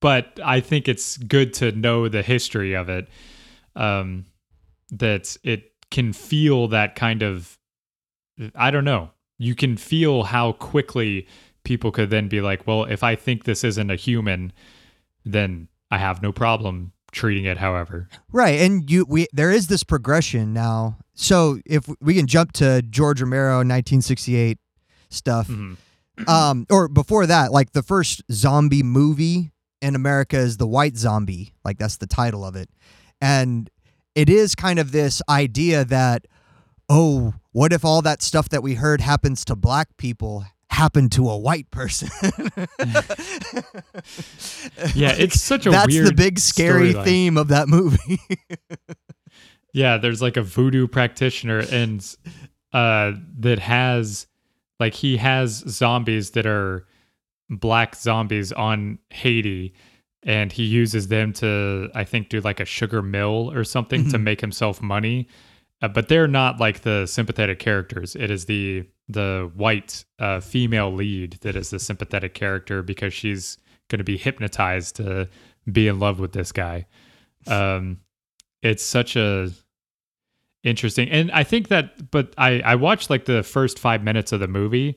[0.00, 3.08] but i think it's good to know the history of it
[3.76, 4.24] um
[4.92, 7.58] that it can feel that kind of
[8.54, 9.10] i don't know.
[9.38, 11.26] You can feel how quickly
[11.64, 14.52] people could then be like well if i think this isn't a human
[15.24, 18.08] then i have no problem treating it however.
[18.32, 20.96] Right, and you we there is this progression now.
[21.14, 24.58] So if we can jump to George Romero 1968
[25.10, 25.76] stuff, Mhm.
[26.26, 31.52] um, or before that, like the first zombie movie in America is The White Zombie,
[31.66, 32.70] like that's the title of it,
[33.20, 33.68] and
[34.14, 36.26] it is kind of this idea that
[36.88, 41.28] oh, what if all that stuff that we heard happens to black people happened to
[41.28, 42.08] a white person?
[44.94, 48.18] Yeah, it's such a that's the big scary theme of that movie.
[49.74, 52.04] Yeah, there's like a voodoo practitioner and
[52.74, 54.26] uh that has
[54.78, 56.86] like he has zombies that are
[57.48, 59.72] black zombies on Haiti
[60.24, 64.18] and he uses them to I think do like a sugar mill or something to
[64.18, 64.22] Mhm.
[64.22, 65.26] make himself money.
[65.80, 68.14] Uh, but they're not like the sympathetic characters.
[68.16, 73.58] It is the the white uh, female lead that is the sympathetic character because she's
[73.88, 75.28] going to be hypnotized to
[75.70, 76.86] be in love with this guy.
[77.48, 77.98] Um,
[78.62, 79.50] it's such a
[80.62, 82.10] interesting, and I think that.
[82.12, 84.96] But I I watched like the first five minutes of the movie,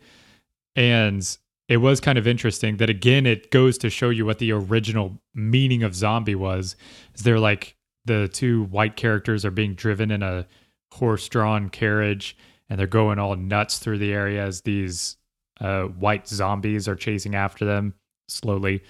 [0.75, 4.51] and it was kind of interesting that again it goes to show you what the
[4.51, 6.75] original meaning of zombie was.
[7.15, 10.45] Is they're like the two white characters are being driven in a
[10.93, 12.37] horse-drawn carriage,
[12.69, 15.17] and they're going all nuts through the area as these
[15.59, 17.95] uh, white zombies are chasing after them
[18.27, 18.83] slowly,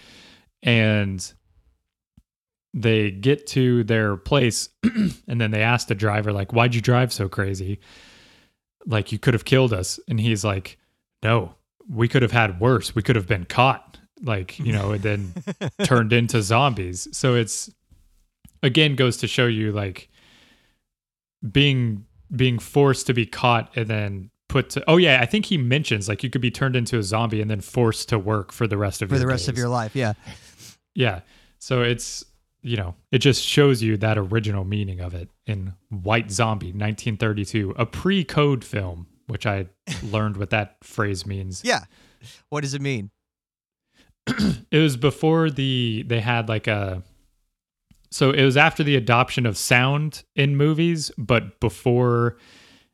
[0.62, 1.34] and
[2.74, 7.14] they get to their place and then they ask the driver like why'd you drive
[7.14, 7.80] so crazy?
[8.86, 9.98] Like you could have killed us.
[10.10, 10.78] And he's like
[11.24, 11.56] no
[11.90, 15.34] we could have had worse we could have been caught like you know and then
[15.84, 17.70] turned into zombies so it's
[18.64, 20.10] again goes to show you like
[21.52, 22.06] being
[22.36, 26.08] being forced to be caught and then put to oh yeah i think he mentions
[26.08, 28.78] like you could be turned into a zombie and then forced to work for the
[28.78, 29.96] rest of for your the rest of your life.
[29.96, 30.14] Yeah.
[30.96, 31.20] Yeah.
[31.60, 32.24] So it's,
[32.62, 37.76] you know, it just shows you that original meaning of it in White Zombie 1932,
[37.78, 39.68] a pre code film, which I
[40.04, 41.62] learned what that phrase means.
[41.64, 41.86] Yeah.
[42.50, 43.12] What does it mean?
[44.72, 47.04] It was before the, they had like a,
[48.12, 52.38] so it was after the adoption of sound in movies, but before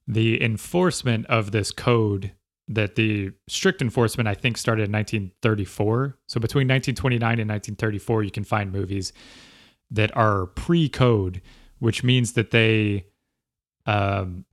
[0.07, 2.33] the enforcement of this code
[2.67, 6.17] that the strict enforcement I think started in 1934.
[6.27, 9.13] So between 1929 and 1934 you can find movies
[9.89, 11.41] that are pre-code,
[11.79, 13.05] which means that they
[13.85, 14.45] um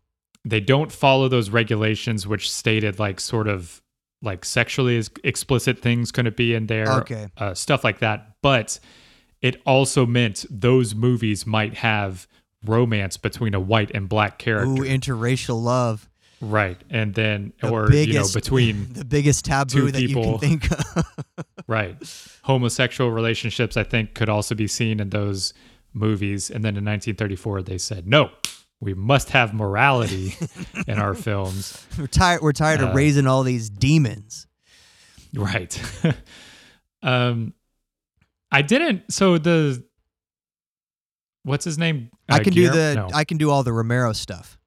[0.45, 3.83] they don't follow those regulations which stated like sort of
[4.23, 7.29] like sexually ex- explicit things couldn't be in there Okay.
[7.37, 8.79] uh, stuff like that but
[9.41, 12.27] it also meant those movies might have
[12.65, 16.09] romance between a white and black character Ooh, interracial love.
[16.41, 20.39] right and then The or biggest, you know between the biggest taboo that you people.
[20.39, 21.05] can think of.
[21.69, 21.97] right
[22.43, 25.53] homosexual relationships i think could also be seen in those
[25.95, 28.31] movies and then in 1934 they said no
[28.81, 30.35] we must have morality
[30.87, 32.41] in our films we're tired.
[32.43, 34.47] We're tired Uh, of raising all these demons.
[35.35, 35.81] right
[37.03, 37.53] um
[38.51, 39.85] i didn't so the
[41.45, 42.95] what's his name I Uh, can do the.
[42.95, 43.09] no.
[43.15, 44.58] I can do all the Romero stuff.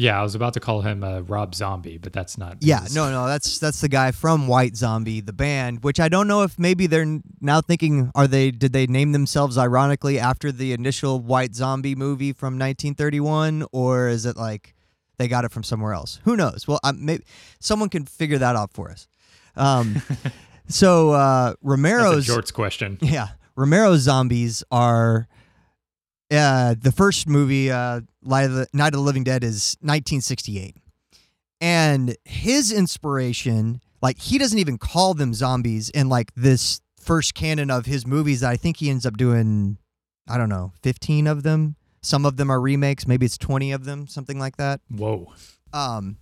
[0.00, 2.94] Yeah i was about to call him uh, rob zombie but that's not Yeah, his-
[2.94, 5.82] no, no, that's that's the guy from White Zombie, the band.
[5.84, 8.50] Which I don't know if maybe they're now thinking, are they?
[8.50, 14.24] Did they name themselves ironically after the initial White Zombie movie from 1931, or is
[14.24, 14.74] it like
[15.18, 16.20] they got it from somewhere else?
[16.24, 16.66] Who knows?
[16.68, 17.24] Well, I, maybe
[17.60, 19.08] someone can figure that out for us.
[19.56, 20.00] Um,
[20.68, 25.26] so uh, Romero's jort's question yeah, Romero's zombies are.
[26.30, 30.76] Uh, the first movie, uh, Light of the, Night of the Living Dead, is 1968,
[31.60, 37.70] and his inspiration, like he doesn't even call them zombies in like this first canon
[37.70, 38.40] of his movies.
[38.40, 39.78] That I think he ends up doing,
[40.28, 41.76] I don't know, 15 of them.
[42.02, 44.80] Some of them are remakes, maybe it's 20 of them, something like that.
[44.88, 45.32] whoa
[45.72, 46.18] Um,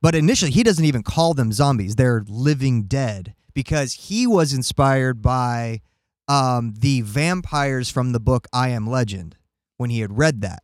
[0.00, 5.22] but initially, he doesn't even call them zombies; they're living dead because he was inspired
[5.22, 5.80] by
[6.28, 9.36] um, the vampires from the book I Am Legend
[9.76, 10.62] when he had read that,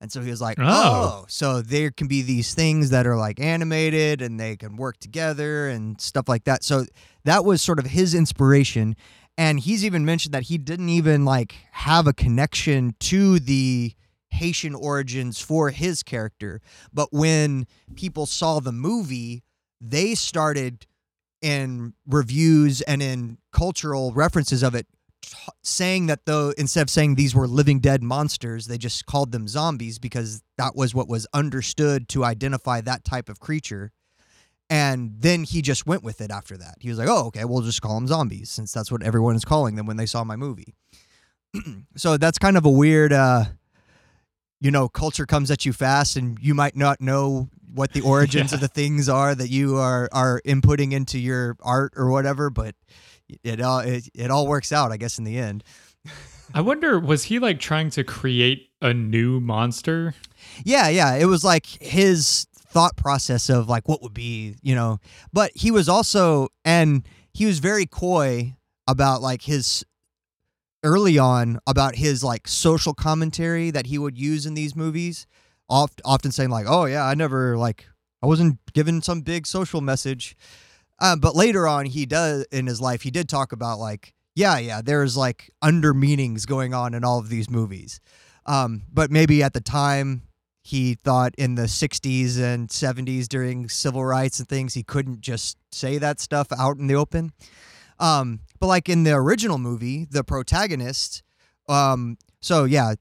[0.00, 0.64] and so he was like, Oh.
[1.22, 4.98] "Oh, so there can be these things that are like animated and they can work
[4.98, 6.86] together and stuff like that." So
[7.24, 8.96] that was sort of his inspiration,
[9.36, 13.94] and he's even mentioned that he didn't even like have a connection to the
[14.30, 16.60] Haitian origins for his character.
[16.92, 19.42] But when people saw the movie,
[19.80, 20.86] they started
[21.42, 24.86] in reviews and in cultural references of it
[25.22, 29.32] t- saying that though instead of saying these were living dead monsters they just called
[29.32, 33.92] them zombies because that was what was understood to identify that type of creature.
[34.68, 36.76] And then he just went with it after that.
[36.80, 39.44] He was like oh okay we'll just call them zombies since that's what everyone is
[39.44, 40.74] calling them when they saw my movie.
[41.96, 43.44] So that's kind of a weird uh
[44.60, 48.52] you know culture comes at you fast and you might not know what the origins
[48.52, 52.74] of the things are that you are are inputting into your art or whatever but
[53.42, 55.64] it all it, it all works out i guess in the end
[56.52, 60.16] I wonder, was he like trying to create a new monster?
[60.64, 64.98] yeah yeah it was like his thought process of like what would be you know
[65.32, 68.56] but he was also and he was very coy
[68.88, 69.84] about like his
[70.82, 75.26] early on about his like social commentary that he would use in these movies,
[75.68, 77.86] oft, often saying like, "Oh yeah, I never like
[78.22, 80.36] I wasn't given some big social message."
[81.00, 84.58] Um, but later on, he does in his life, he did talk about like, yeah,
[84.58, 88.00] yeah, there's like under meanings going on in all of these movies.
[88.46, 90.22] Um, but maybe at the time,
[90.62, 95.56] he thought in the 60s and 70s during civil rights and things, he couldn't just
[95.72, 97.32] say that stuff out in the open.
[97.98, 101.22] Um, but like in the original movie, the protagonist,
[101.68, 102.94] um, so yeah,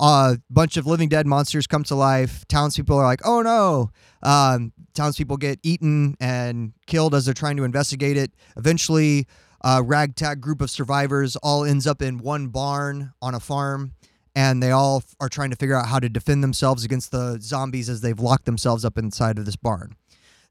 [0.00, 2.46] a bunch of living dead monsters come to life.
[2.48, 3.90] Townspeople are like, oh no.
[4.22, 8.32] Um, townspeople get eaten and killed as they're trying to investigate it.
[8.56, 9.26] Eventually,
[9.62, 13.92] a ragtag group of survivors all ends up in one barn on a farm,
[14.34, 17.90] and they all are trying to figure out how to defend themselves against the zombies
[17.90, 19.96] as they've locked themselves up inside of this barn.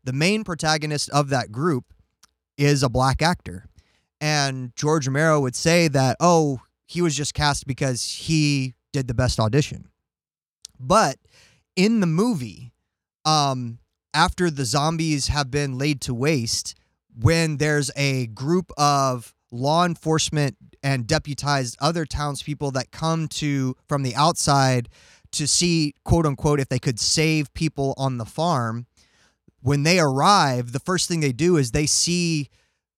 [0.04, 1.86] The main protagonist of that group
[2.56, 3.66] is a black actor.
[4.22, 9.14] And George Romero would say that, oh, he was just cast because he did the
[9.14, 9.90] best audition.
[10.80, 11.18] But
[11.76, 12.74] in the movie,
[13.26, 13.80] um,
[14.14, 16.76] after the zombies have been laid to waste,
[17.20, 24.04] when there's a group of law enforcement and deputized other townspeople that come to from
[24.04, 24.90] the outside
[25.32, 28.86] to see quote unquote if they could save people on the farm
[29.62, 32.50] when they arrive the first thing they do is they see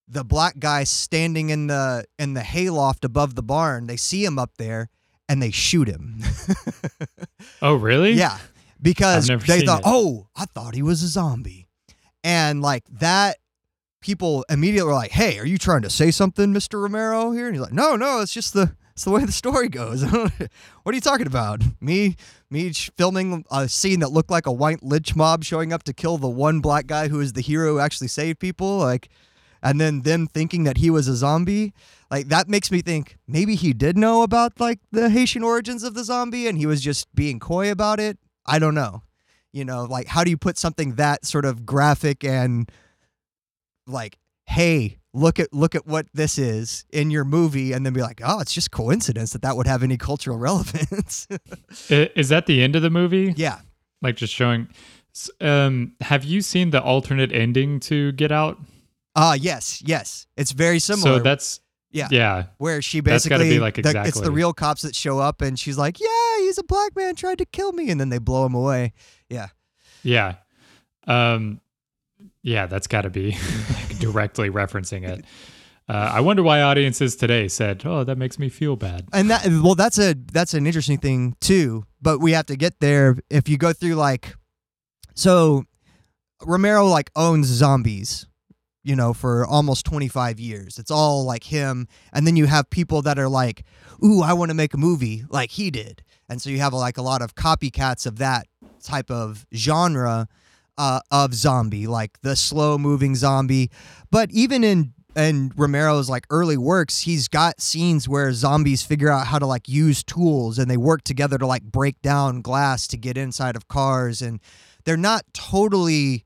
[0.08, 4.38] the black guy standing in the in the hayloft above the barn they see him
[4.38, 4.89] up there
[5.32, 6.19] and they shoot him.
[7.61, 8.13] Oh, really?
[8.13, 8.38] yeah
[8.82, 9.86] because they thought it.
[9.86, 11.67] oh i thought he was a zombie.
[12.23, 13.38] And like that
[14.01, 17.47] people immediately were like hey are you trying to say something mr romero here?
[17.47, 20.03] And he's like no no it's just the it's the way the story goes.
[20.84, 21.61] What are you talking about?
[21.79, 22.15] Me
[22.49, 26.17] me filming a scene that looked like a white lynch mob showing up to kill
[26.17, 28.77] the one black guy who is the hero who actually saved people?
[28.77, 29.09] Like
[29.64, 31.74] and then them thinking that he was a zombie
[32.09, 35.93] like that makes me think maybe he did know about like the haitian origins of
[35.93, 39.03] the zombie and he was just being coy about it i don't know
[39.53, 42.72] you know like how do you put something that sort of graphic and
[43.88, 48.01] like hey look at look at what this is in your movie and then be
[48.01, 51.28] like oh it's just coincidence that that would have any cultural relevance
[51.89, 53.34] Is that the end of the movie?
[53.36, 53.59] yeah
[54.01, 54.68] Like just showing.
[55.41, 58.57] Um, have you seen the alternate ending to Get Out?
[59.16, 61.59] Uh yes yes it's very similar So that's
[61.91, 62.43] yeah yeah.
[62.57, 65.78] where she basically be, like, the- it's the real cops that show up and she's
[65.78, 68.53] like yeah he's a black man tried to kill me and then they blow him
[68.53, 68.93] away
[69.30, 69.47] yeah
[70.03, 70.36] Yeah.
[71.07, 71.59] Um
[72.43, 73.32] yeah, that's got to be
[73.76, 75.26] like directly referencing it.
[75.89, 79.45] Uh, I wonder why audiences today said, "Oh, that makes me feel bad." and that
[79.47, 83.49] well that's a that's an interesting thing too but we have to get there if
[83.49, 84.36] you go through like
[85.16, 85.64] so
[86.45, 88.26] romero like owns zombies
[88.84, 90.79] you know for almost 25 years.
[90.79, 91.88] It's all like him.
[92.13, 93.63] And then you have people that are like
[94.03, 96.03] ooh i want to make a movie like he did.
[96.29, 98.47] And so you have like a lot of copycats of that
[98.82, 100.27] type of genre
[100.77, 103.69] uh, of zombie like the slow moving zombie.
[104.09, 109.27] But even in and Romero's like early works, he's got scenes where zombies figure out
[109.27, 112.97] how to like use tools and they work together to like break down glass to
[112.97, 114.21] get inside of cars.
[114.21, 114.39] And
[114.86, 116.25] they're not totally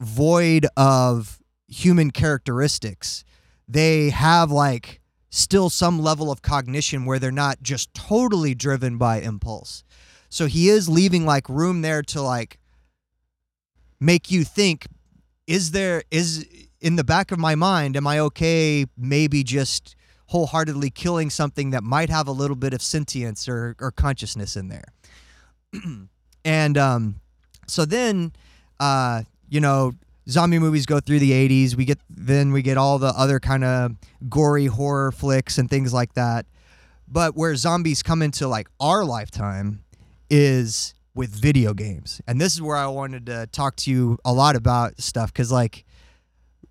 [0.00, 1.38] void of
[1.68, 3.24] human characteristics.
[3.68, 5.00] They have like
[5.30, 9.84] still some level of cognition where they're not just totally driven by impulse.
[10.28, 12.58] So he is leaving like room there to like
[14.00, 14.86] make you think
[15.46, 16.46] is there is
[16.80, 19.96] in the back of my mind am i okay maybe just
[20.26, 24.68] wholeheartedly killing something that might have a little bit of sentience or, or consciousness in
[24.68, 24.92] there
[26.44, 27.16] and um
[27.66, 28.32] so then
[28.80, 29.92] uh you know
[30.28, 33.64] zombie movies go through the 80s we get then we get all the other kind
[33.64, 33.92] of
[34.28, 36.46] gory horror flicks and things like that
[37.08, 39.84] but where zombies come into like our lifetime
[40.30, 42.20] is with video games.
[42.26, 45.50] And this is where I wanted to talk to you a lot about stuff cuz
[45.50, 45.84] like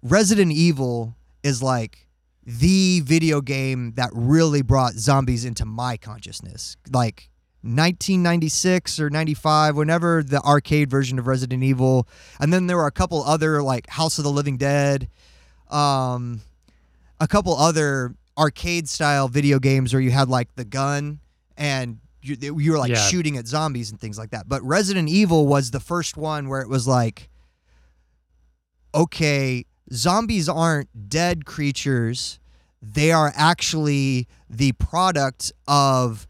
[0.04, 2.08] Resident Evil is like
[2.46, 6.78] the video game that really brought zombies into my consciousness.
[6.92, 7.30] Like
[7.66, 12.08] 1996 or 95 whenever the arcade version of Resident Evil
[12.40, 15.10] and then there were a couple other like House of the Living Dead
[15.72, 16.42] um
[17.20, 21.20] a couple other arcade style video games where you had like the gun
[21.58, 22.98] and you, you were like Yeah.
[22.98, 24.48] shooting at zombies and things like that.
[24.50, 27.30] But Resident Evil was the first one where it was like,
[28.94, 32.40] okay, zombies aren't dead creatures.
[32.82, 36.28] They are actually the product of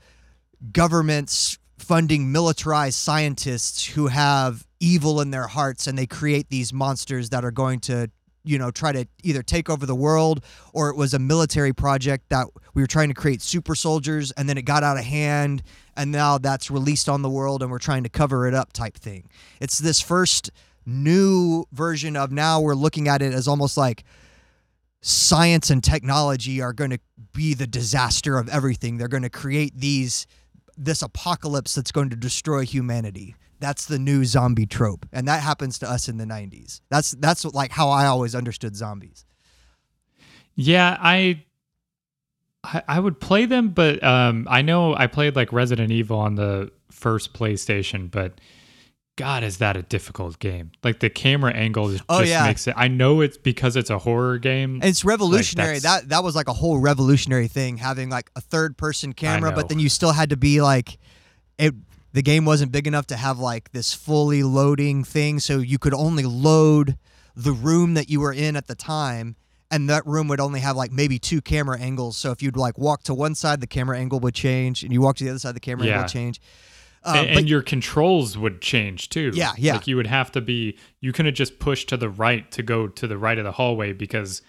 [0.72, 7.30] governments funding militarized scientists who have evil in their hearts and they create these monsters
[7.30, 8.10] that are going to
[8.44, 10.44] you know try to either take over the world
[10.74, 14.48] or it was a military project that we were trying to create super soldiers and
[14.48, 15.64] then it got out of hand
[15.98, 18.96] and now that's released on the world and we're trying to cover it up type
[18.96, 19.30] thing.
[19.60, 20.52] It's this first
[20.86, 24.04] new version of now we're looking at it as almost like
[25.02, 27.00] science and technology are going to
[27.34, 28.98] be the disaster of everything.
[28.98, 30.28] They're going to create these
[30.78, 33.36] this apocalypse that's going to destroy humanity.
[33.60, 35.06] That's the new zombie trope.
[35.14, 38.76] And that happens to us in the 90s that's that's like how i always understood
[38.76, 39.26] zombies.
[40.56, 41.44] Yeah, I,
[42.88, 46.72] I would play them, but um, I know I played like Resident Evil on the
[46.90, 48.40] first PlayStation, but
[49.18, 50.72] God, is that a difficult game?
[50.84, 52.46] Like the camera angle just Oh, yeah.
[52.48, 52.74] makes it.
[52.76, 54.82] I know it's because it's a horror game.
[54.84, 55.80] It's revolutionary.
[55.80, 59.52] that's- that that was like a whole revolutionary thing, having like a third person camera,
[59.54, 60.98] but then you still had to be like
[61.58, 61.74] it
[62.12, 65.94] the game wasn't big enough to have like this fully loading thing, so you could
[65.94, 66.98] only load
[67.36, 69.36] the room that you were in at the time.
[69.72, 72.16] And that room would only have like maybe two camera angles.
[72.18, 75.02] So if you'd like walk to one side, the camera angle would change, and you
[75.02, 76.40] walk to the other side, the camera angle would change.
[77.06, 79.32] Uh, and, but and your controls would change too.
[79.34, 79.74] Yeah, yeah.
[79.74, 80.78] Like you would have to be.
[81.02, 83.94] You couldn't just push to the right to go to the right of the hallway
[83.94, 84.42] because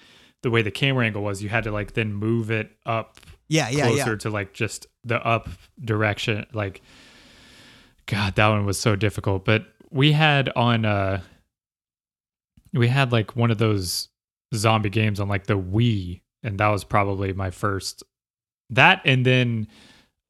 [0.43, 3.69] the way the camera angle was, you had to like then move it up yeah,
[3.69, 4.17] yeah, closer yeah.
[4.17, 5.49] to like just the up
[5.85, 6.47] direction.
[6.53, 6.83] Like,
[8.07, 9.45] God, that one was so difficult.
[9.45, 11.21] But we had on, uh,
[12.73, 14.09] we had like one of those
[14.55, 18.03] zombie games on like the Wii, and that was probably my first.
[18.71, 19.69] That and then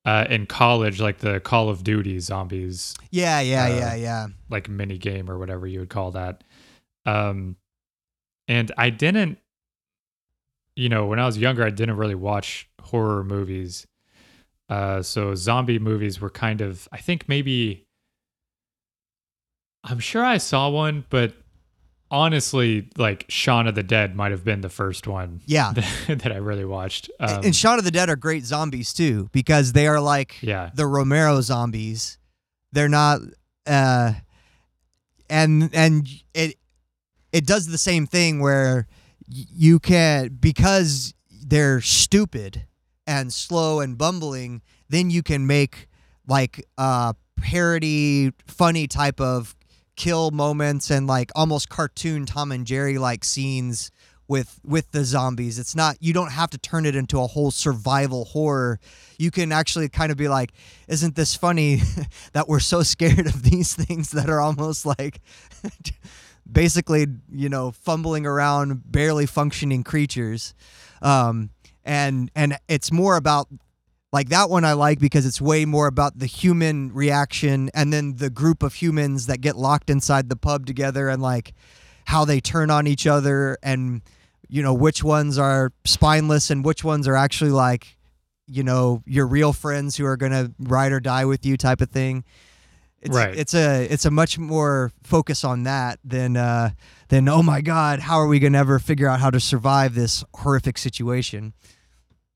[0.07, 4.27] uh, in college, like the Call of Duty zombies, Yeah, yeah, uh, yeah, yeah.
[4.49, 6.45] like mini game or whatever you would call that.
[7.05, 7.57] Um,
[8.49, 9.39] and I didn't,
[10.77, 13.87] you know, when I was younger, I didn't really watch horror movies.
[14.69, 17.87] Uh, so zombie movies were kind of, I think maybe,
[19.85, 21.35] I'm sure I saw one, but
[22.11, 25.73] honestly, like Shaun of the Dead might have been the first one Yeah.
[25.73, 27.11] that, that I really watched.
[27.21, 30.71] Um, and Shaun of the Dead are great zombies too because they are like yeah,
[30.75, 32.19] the Romero zombies.
[32.73, 33.21] They're not
[33.67, 34.13] uh
[35.29, 36.57] and and it
[37.33, 38.87] it does the same thing where
[39.29, 42.65] you can because they're stupid
[43.09, 45.89] and slow and bumbling, then you can make
[46.29, 49.56] like uh parody funny type of
[49.97, 53.91] kill moments and like almost cartoon Tom and Jerry like scenes
[54.29, 55.59] with with the zombies.
[55.59, 58.79] It's not you don't have to turn it into a whole survival horror.
[59.19, 60.53] You can actually kind of be like,
[60.89, 61.81] isn't this funny
[62.33, 65.21] that we're so scared of these things that are almost like
[66.51, 70.55] basically, you know, fumbling around barely functioning creatures.
[71.03, 71.51] Um
[71.85, 73.49] and and it's more about
[74.17, 78.17] like that one I like because it's way more about the human reaction and then
[78.17, 81.53] the group of humans that get locked inside the pub together and like
[82.07, 84.01] how they turn on each other and
[84.49, 87.99] you know which ones are spineless and which ones are actually like
[88.47, 91.83] you know your real friends who are going to ride or die with you type
[91.83, 92.25] of thing.
[93.03, 93.37] It's, Right.
[93.37, 96.71] It's a it's a much more focus on that than uh
[97.09, 99.95] than oh my god how are we going to ever figure out how to survive
[99.95, 101.53] this horrific situation.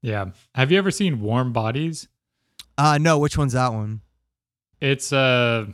[0.02, 0.26] Yeah.
[0.54, 2.08] Have you ever seen Warm Bodies?
[2.78, 4.00] Uh no, which one's that one?
[4.80, 5.66] It's uh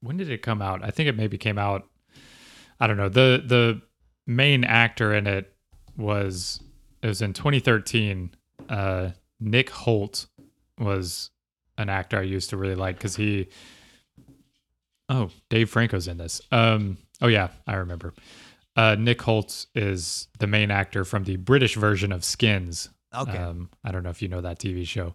[0.00, 0.84] when did it come out?
[0.84, 1.88] I think it maybe came out
[2.80, 3.08] I don't know.
[3.08, 3.82] The the
[4.26, 5.52] main actor in it
[5.96, 6.60] was
[7.02, 8.30] it was in 2013.
[8.68, 10.26] Uh Nick Hoult
[10.78, 11.30] was
[11.76, 13.48] an actor I used to really like cuz he
[15.08, 16.40] Oh, Dave Franco's in this.
[16.52, 18.14] Um oh yeah, I remember.
[18.76, 22.88] Uh Nick Holtz is the main actor from the British version of Skins.
[23.14, 23.38] Okay.
[23.38, 25.14] Um, I don't know if you know that TV show.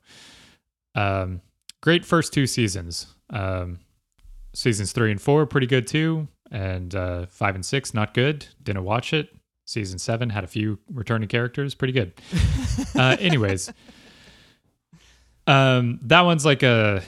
[0.96, 1.42] Um,
[1.82, 3.08] great first two seasons.
[3.30, 3.80] Um,
[4.54, 8.46] seasons three and four pretty good too, and uh, five and six not good.
[8.64, 9.30] Didn't watch it.
[9.66, 12.14] Season seven had a few returning characters, pretty good.
[12.96, 13.72] uh, anyways,
[15.46, 17.04] um, that one's like a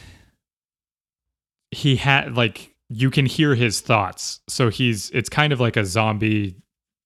[1.72, 5.86] he had like you can hear his thoughts, so he's it's kind of like a
[5.86, 6.56] zombie,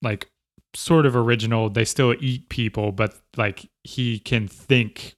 [0.01, 0.29] like
[0.73, 1.69] sort of original.
[1.69, 5.15] They still eat people, but like he can think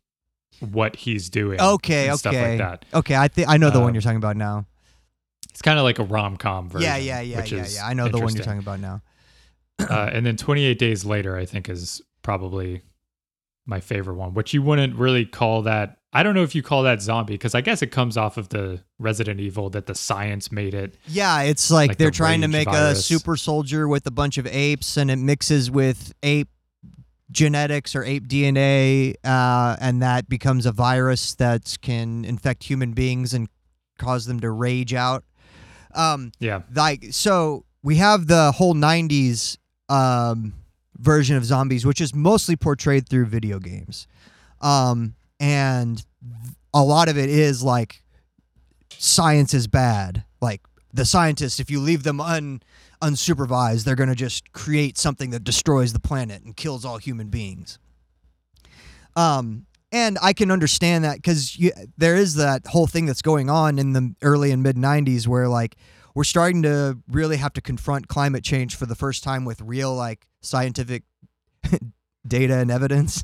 [0.60, 1.62] what he's doing.
[1.62, 2.50] Okay, and Stuff okay.
[2.50, 2.86] like that.
[2.94, 4.66] Okay, I think I know the one Um, you're talking about now.
[5.50, 6.88] It's kind of like a rom com version.
[6.88, 7.86] Yeah, yeah, yeah, yeah, yeah.
[7.86, 9.02] I know the one you're talking about now.
[9.80, 12.82] uh, and then 28 Days Later, I think, is probably
[13.66, 15.98] my favorite one, which you wouldn't really call that.
[16.18, 18.50] I don't know if you call that zombie because I guess it comes off of
[18.50, 20.96] the Resident Evil that the science made it.
[21.06, 24.40] Yeah, it's like, Like they're the trying to make a super soldier with a bunch
[24.40, 26.50] of apes, and it mixes with ape
[27.30, 33.36] genetics or ape DNA, uh, and that becomes a virus that can infect human beings
[33.36, 33.48] and
[34.00, 35.24] cause them to rage out.
[35.94, 36.62] Um, Yeah.
[36.74, 40.54] like so we have the whole 90s um,
[40.98, 44.08] version of zombies which is mostly portrayed through video games
[44.62, 46.06] um, and
[46.74, 48.02] a lot of it is like
[48.90, 50.62] science is bad like
[50.94, 52.62] the scientists if you leave them un
[53.02, 57.30] unsupervised they're going to just create something that destroys the planet and kills all human
[57.30, 57.78] beings
[59.16, 61.58] um and I can understand that because
[61.98, 65.48] there is that whole thing that's going on in the early and mid 90s where
[65.48, 65.78] like
[66.14, 69.96] we're starting to really have to confront climate change for the first time with real
[69.96, 71.04] like scientific
[72.28, 73.24] data and evidence.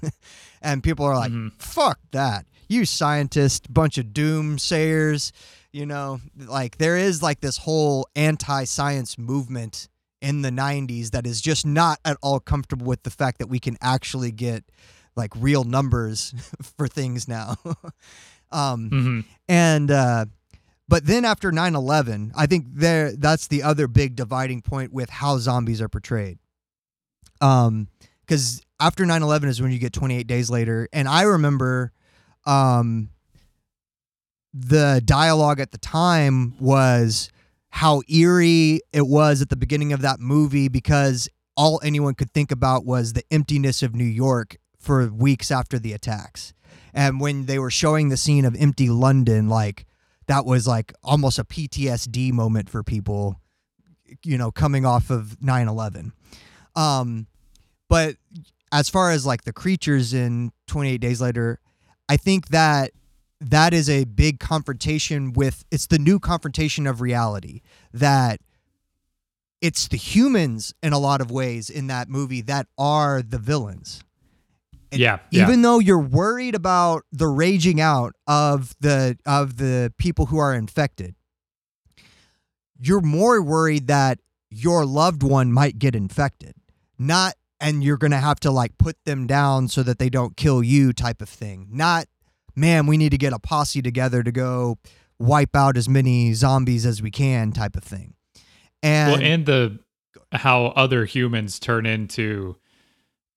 [0.64, 1.52] And people are like, Mhm.
[1.62, 2.46] fuck that.
[2.70, 5.32] You scientist, bunch of doomsayers.
[5.72, 9.90] You know, like there is like this whole anti science movement
[10.22, 13.60] in the 90s that is just not at all comfortable with the fact that we
[13.60, 14.64] can actually get
[15.16, 16.34] like real numbers
[16.78, 17.56] for things now.
[18.52, 19.20] um, hmm
[19.50, 20.26] and uh,
[20.88, 25.38] but then after 9-11 i think there that's the other big dividing point with how
[25.38, 26.38] zombies are portrayed
[27.42, 27.88] um
[28.26, 31.92] because after 9-11 is when you get 28 days later and i remember
[32.46, 33.10] um
[34.54, 37.30] the dialogue at the time was
[37.70, 42.52] how eerie it was at the beginning of that movie because all anyone could think
[42.52, 46.54] about was the emptiness of New York for weeks after the attacks.
[46.94, 49.86] And when they were showing the scene of empty London, like
[50.28, 53.40] that was like almost a PTSD moment for people,
[54.24, 56.14] you know, coming off of 9 11.
[56.76, 57.28] Um,
[57.90, 58.16] but
[58.74, 61.60] as far as like the creatures in 28 Days Later,
[62.10, 62.92] I think that
[63.40, 67.62] that is a big confrontation with it's the new confrontation of reality
[67.94, 68.42] that
[69.62, 74.02] it's the humans in a lot of ways in that movie that are the villains
[74.92, 75.44] And Yeah, yeah.
[75.44, 80.54] even though you're worried about the raging out of the of the people who are
[80.54, 81.16] infected
[82.80, 84.20] you're more worried that
[84.50, 86.56] your loved one might get infected
[86.98, 87.34] not
[87.64, 90.62] and you're going to have to like put them down so that they don't kill
[90.62, 92.06] you type of thing not
[92.56, 94.78] man we need to get a posse together to go
[95.20, 98.14] wipe out as many zombies as we can type of thing
[98.84, 99.80] and, well, and the
[100.34, 102.58] how other humans turn into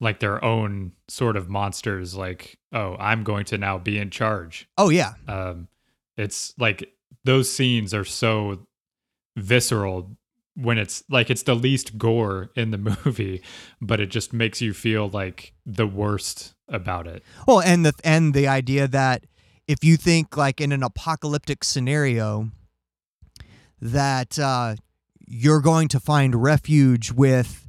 [0.01, 2.15] like their own sort of monsters.
[2.15, 4.69] Like, oh, I'm going to now be in charge.
[4.77, 5.69] oh yeah Um,
[6.17, 6.93] it's like
[7.25, 8.67] those scenes are so
[9.37, 10.17] visceral
[10.57, 13.43] when it's like it's the least gore in the movie,
[13.81, 17.23] but it just makes you feel like the worst about it.
[17.47, 19.25] Well, and the and the idea that
[19.69, 22.51] if you think like in an apocalyptic scenario
[23.81, 24.77] that uh,
[25.27, 27.69] you're going to find refuge with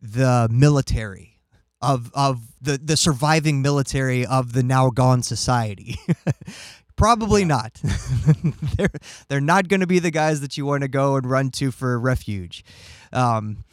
[0.00, 1.40] the military
[1.80, 5.98] of of the the surviving military of the now gone society.
[7.02, 7.80] Probably not.
[8.76, 8.88] they're
[9.26, 11.72] they're not going to be the guys that you want to go and run to
[11.72, 12.64] for refuge,
[13.12, 13.64] um,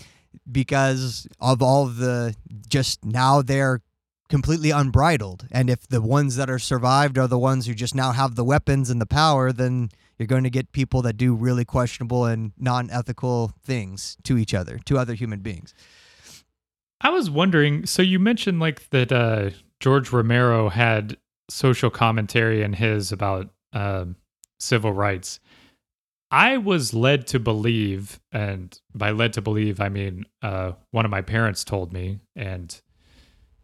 [0.52, 2.34] because of all of the
[2.68, 3.82] just now they're
[4.30, 5.46] completely unbridled.
[5.52, 8.44] And if the ones that are survived are the ones who just now have the
[8.44, 12.54] weapons and the power, then you're going to get people that do really questionable and
[12.58, 15.76] non-ethical things to each other, to other human beings.
[17.00, 17.86] I was wondering.
[17.86, 21.16] So you mentioned like that uh, George Romero had
[21.50, 24.16] social commentary in his about um,
[24.60, 25.40] civil rights.
[26.32, 31.12] I was led to believe, and by led to believe, I mean uh, one of
[31.12, 32.80] my parents told me, and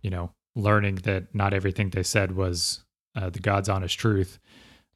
[0.02, 2.84] you know, learning that not everything they said was
[3.16, 4.40] uh, the God's honest truth.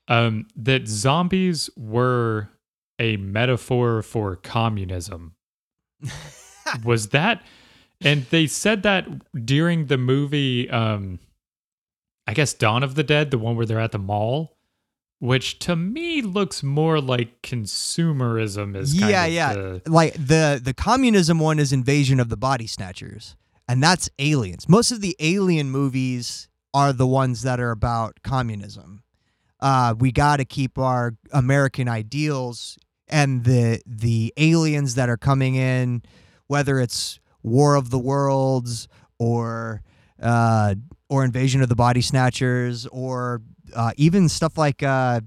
[0.08, 2.50] Um, that zombies were
[2.98, 5.36] a metaphor for communism.
[6.84, 7.44] was that?
[8.02, 9.08] And they said that
[9.46, 11.20] during the movie, um,
[12.30, 14.56] I guess Dawn of the Dead, the one where they're at the mall,
[15.18, 18.76] which to me looks more like consumerism.
[18.76, 19.54] Is kind Yeah, of yeah.
[19.54, 23.36] the- Like the the communism one is Invasion of the Body Snatchers,
[23.68, 24.70] and that's aliens.
[24.70, 29.02] Most of the alien movies are the ones that are about communism.
[29.60, 32.78] Uh, we got to keep our American ideals,
[33.08, 36.04] and the the aliens that are coming in,
[36.46, 38.88] whether it's War of the Worlds
[39.18, 39.82] or
[40.22, 40.76] uh,
[41.10, 43.42] or Invasion of the Body Snatchers, or
[43.76, 45.22] uh, even stuff like uh,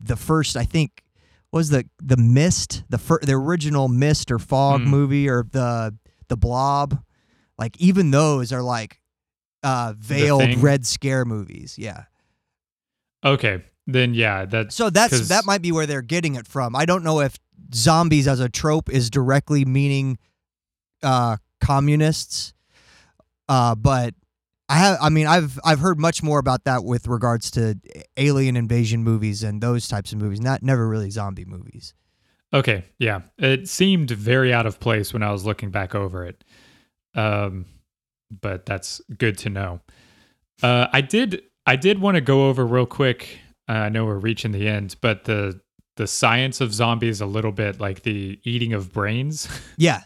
[0.00, 1.02] the first, I think
[1.52, 4.88] was the the Mist, the fir- the original Mist or Fog Hmm.
[4.88, 5.96] movie, or the
[6.28, 7.02] the Blob.
[7.56, 9.00] Like even those are like
[9.62, 11.76] uh, veiled red scare movies.
[11.78, 12.04] Yeah.
[13.24, 16.76] okay, then yeah, that's So that's 'Cause- that might be where they're getting it from.
[16.76, 17.36] I don't know if
[17.74, 20.18] zombies as a trope is directly meaning
[21.02, 22.52] uh, communists,
[23.48, 24.14] uh, but
[24.68, 24.98] I have.
[25.00, 27.78] I mean, I've I've heard much more about that with regards to
[28.16, 30.40] alien invasion movies and those types of movies.
[30.40, 31.94] Not never really zombie movies.
[32.52, 33.20] Okay, yeah.
[33.38, 36.44] It seemed very out of place when I was looking back over it.
[37.14, 37.66] Um
[38.30, 39.80] but that's good to know.
[40.62, 43.38] Uh I did I did want to go over real quick.
[43.68, 45.60] Uh, I know we're reaching the end, but the
[45.96, 49.48] the science of zombies a little bit like the eating of brains.
[49.76, 50.02] Yeah.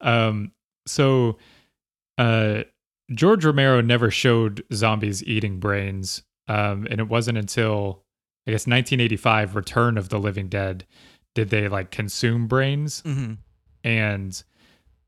[0.00, 0.52] Um,
[0.86, 1.38] so
[2.18, 2.62] uh,
[3.12, 8.02] George Romero never showed zombies eating brains, um, and it wasn't until
[8.46, 10.86] I guess 1985, Return of the Living Dead,
[11.34, 13.00] did they like consume brains.
[13.00, 13.34] hmm
[13.82, 14.42] And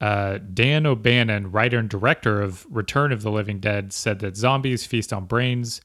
[0.01, 4.85] uh, Dan O'Bannon, writer and director of Return of the Living Dead, said that zombies
[4.87, 5.81] feast on brains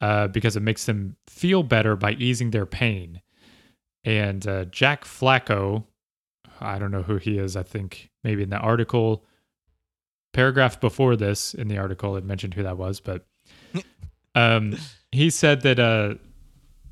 [0.00, 3.20] uh, because it makes them feel better by easing their pain.
[4.04, 5.84] And uh, Jack Flacco,
[6.60, 7.56] I don't know who he is.
[7.56, 9.24] I think maybe in the article,
[10.34, 13.26] paragraph before this in the article, it mentioned who that was, but
[14.34, 14.76] um,
[15.12, 16.14] he said that uh,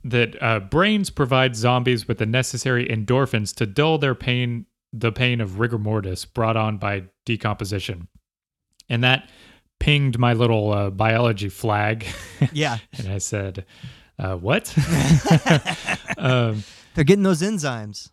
[0.05, 5.40] that uh, brains provide zombies with the necessary endorphins to dull their pain, the pain
[5.40, 8.09] of rigor mortis brought on by decomposition,
[8.89, 9.28] and that
[9.81, 12.06] pinged my little uh, biology flag,
[12.52, 12.78] Yeah.
[12.98, 13.66] and I said,
[14.19, 14.73] uh, "What?"
[16.16, 16.62] um,
[16.94, 18.10] They're getting those enzymes.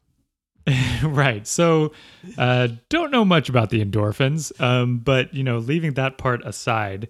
[1.04, 1.46] right.
[1.48, 1.94] So,
[2.38, 7.08] uh, don't know much about the endorphins, um, but you know, leaving that part aside,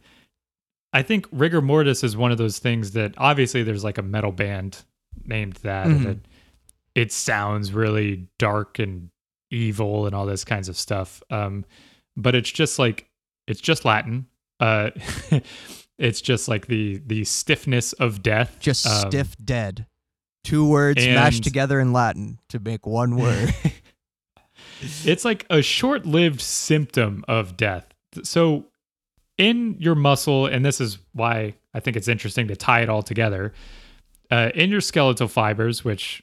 [0.93, 4.31] I think rigor mortis is one of those things that obviously there's like a metal
[4.31, 4.83] band
[5.25, 6.09] named that, and Mhm.
[6.11, 6.19] it,
[6.95, 9.09] it sounds really dark and
[9.51, 11.21] evil and all this kinds of stuff.
[11.29, 11.65] Um,
[12.15, 13.07] but it's just like
[13.47, 14.27] it's just Latin.
[14.59, 14.91] Uh,
[15.97, 18.57] it's just like the the stiffness of death.
[18.59, 19.85] Just Um, stiff dead.
[20.43, 23.53] Two words mashed together in Latin to make one word.
[25.03, 27.85] it's like a short-lived symptom of death.
[28.23, 28.65] So
[29.37, 33.03] in your muscle, and this is why I think it's interesting to tie it all
[33.03, 33.53] together.
[34.31, 36.21] Uh, in your skeletal fibers, which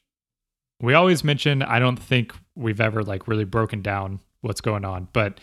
[0.80, 5.08] we always mention, I don't think we've ever like really broken down what's going on,
[5.12, 5.40] but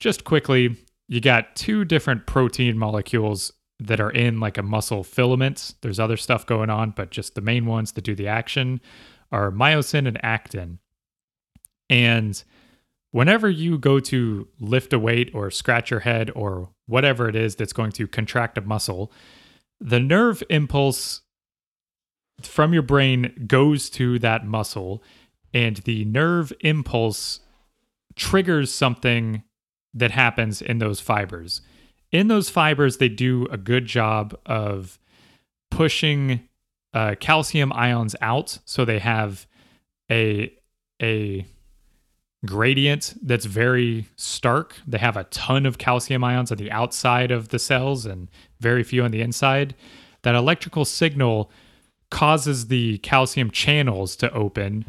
[0.00, 0.76] just quickly,
[1.08, 3.52] you got two different protein molecules
[3.86, 5.74] that are in like a muscle filaments.
[5.80, 8.80] There's other stuff going on, but just the main ones that do the action
[9.30, 10.78] are myosin and actin.
[11.88, 12.42] And
[13.10, 17.56] whenever you go to lift a weight or scratch your head or whatever it is
[17.56, 19.12] that's going to contract a muscle,
[19.80, 21.22] the nerve impulse
[22.42, 25.02] from your brain goes to that muscle,
[25.54, 27.40] and the nerve impulse
[28.16, 29.42] triggers something
[29.94, 31.60] that happens in those fibers.
[32.12, 34.98] In those fibers, they do a good job of
[35.70, 36.46] pushing
[36.92, 39.46] uh, calcium ions out, so they have
[40.10, 40.52] a
[41.02, 41.46] a
[42.44, 44.76] gradient that's very stark.
[44.86, 48.28] They have a ton of calcium ions on the outside of the cells and
[48.60, 49.74] very few on the inside.
[50.22, 51.50] That electrical signal
[52.10, 54.84] causes the calcium channels to open,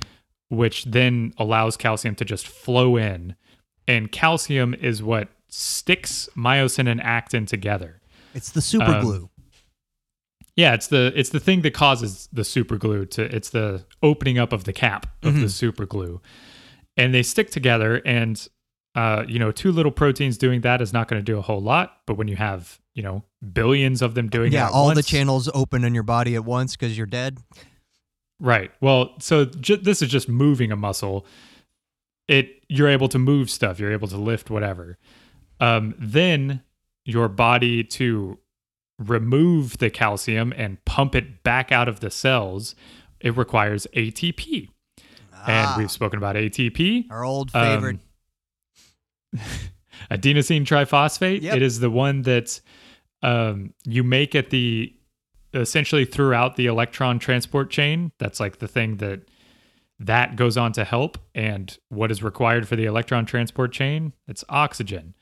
[0.49, 3.35] which then allows calcium to just flow in.
[3.87, 8.01] And calcium is what sticks myosin and actin together.
[8.33, 9.29] it's the super Um.
[10.55, 14.37] Yeah, it's the it's the thing that causes the super glue to it's the opening
[14.37, 16.21] up of the cap of the super glue.
[16.95, 18.47] And they stick together and
[18.95, 21.61] uh, you know, two little proteins doing that is not going to do a whole
[21.61, 25.49] lot, but when you have, you know, billions of them doing Yeah, all the channels
[25.53, 27.39] open in your body at once because you're dead.
[28.39, 28.71] Right.
[28.81, 31.25] Well, so ju- this is just moving a muscle.
[32.27, 33.79] It you're able to move stuff.
[33.79, 34.99] You're able to lift whatever.
[35.63, 36.61] Um, then
[37.05, 38.37] your body to
[38.99, 42.75] remove the calcium and pump it back out of the cells,
[43.19, 44.69] it requires ATP.
[45.33, 47.99] Ah, And we've spoken about ATP, our old um, favorite.
[50.11, 51.41] adenosine triphosphate.
[51.41, 51.55] Yep.
[51.55, 52.59] It is the one that
[53.21, 54.93] um, you make at the
[55.53, 58.11] essentially throughout the electron transport chain.
[58.19, 59.21] That's like the thing that
[59.99, 61.17] that goes on to help.
[61.35, 64.13] And what is required for the electron transport chain?
[64.27, 65.13] It's oxygen.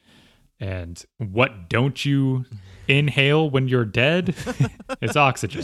[0.61, 2.45] And what don't you
[2.87, 4.35] inhale when you're dead?
[5.01, 5.63] it's oxygen.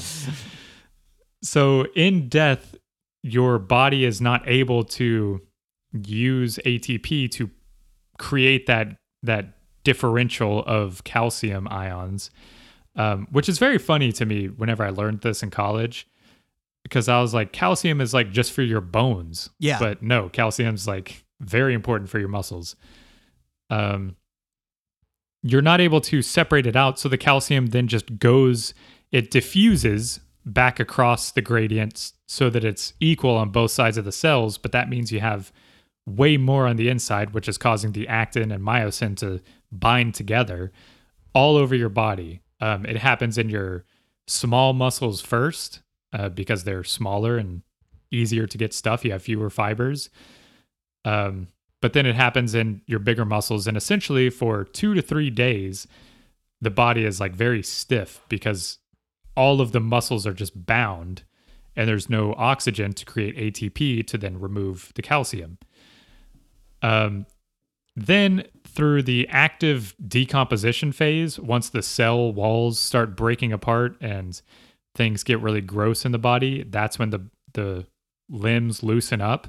[1.43, 2.75] So in death,
[3.21, 5.41] your body is not able to
[5.93, 7.49] use ATP to
[8.17, 9.53] create that that
[9.83, 12.29] differential of calcium ions,
[12.95, 16.07] um, which is very funny to me whenever I learned this in college,
[16.83, 19.79] because I was like, calcium is like just for your bones, Yeah.
[19.79, 22.75] but no, calcium's like very important for your muscles.
[23.69, 24.15] Um,
[25.51, 28.73] you're not able to separate it out, so the calcium then just goes,
[29.11, 34.11] it diffuses back across the gradients so that it's equal on both sides of the
[34.11, 35.51] cells, but that means you have
[36.05, 39.41] way more on the inside, which is causing the actin and myosin to
[39.71, 40.71] bind together
[41.33, 42.41] all over your body.
[42.61, 43.83] Um, it happens in your
[44.25, 45.81] small muscles first
[46.13, 47.61] uh, because they're smaller and
[48.09, 49.03] easier to get stuff.
[49.03, 50.09] You have fewer fibers.
[51.03, 51.49] Um,
[51.81, 55.87] but then it happens in your bigger muscles, and essentially for two to three days,
[56.61, 58.79] the body is like very stiff because
[59.35, 61.23] all of the muscles are just bound,
[61.75, 65.59] and there's no oxygen to create ATP to then remove the calcium.
[66.81, 67.25] Um,
[67.95, 74.39] then through the active decomposition phase, once the cell walls start breaking apart and
[74.93, 77.85] things get really gross in the body, that's when the the
[78.29, 79.47] limbs loosen up.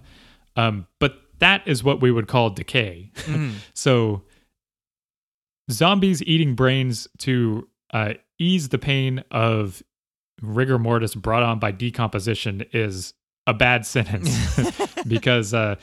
[0.56, 3.10] Um, but that is what we would call decay.
[3.14, 3.54] Mm.
[3.74, 4.22] So
[5.70, 9.82] zombies eating brains to uh, ease the pain of
[10.40, 13.14] rigor mortis brought on by decomposition is
[13.46, 14.60] a bad sentence
[15.08, 15.76] because uh,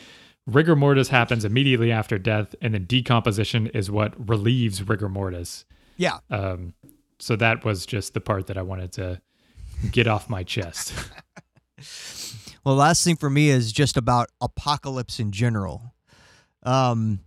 [0.48, 5.66] rigor mortis happens immediately after death, and then decomposition is what relieves rigor mortis.
[5.98, 6.20] yeah.
[6.30, 6.74] Um,
[7.18, 9.22] so that was just the part that I wanted to
[9.92, 10.94] get off my chest.
[12.66, 15.94] Well, last thing for me is just about apocalypse in general.
[16.64, 17.20] Um,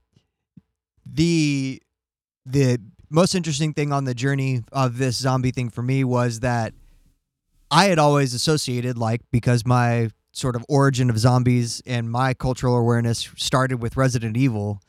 [1.07, 1.81] the
[2.45, 2.79] the
[3.09, 6.75] most interesting thing on the journey of this zombie thing for me was that
[7.71, 12.77] I had always associated like because my sort of origin of zombies and my cultural
[12.77, 14.81] awareness started with Resident Evil.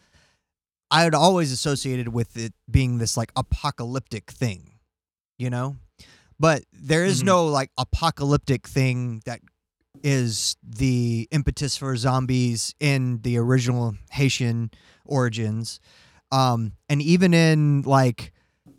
[0.92, 4.80] I had always associated with it being this like apocalyptic thing,
[5.38, 5.78] you know?
[6.40, 7.26] But there is Mhm.
[7.26, 9.42] no like apocalyptic thing that
[10.04, 14.72] is the impetus for zombies in the original Haitian
[15.06, 15.80] origins.
[16.32, 18.32] Um, and even in like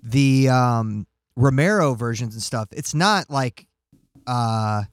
[0.03, 1.07] the um,
[1.37, 3.67] Romero versions and stuff, it's not like
[4.27, 4.85] uh,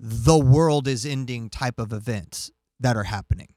[0.00, 2.50] the world is ending type of events
[2.80, 3.48] that are happening.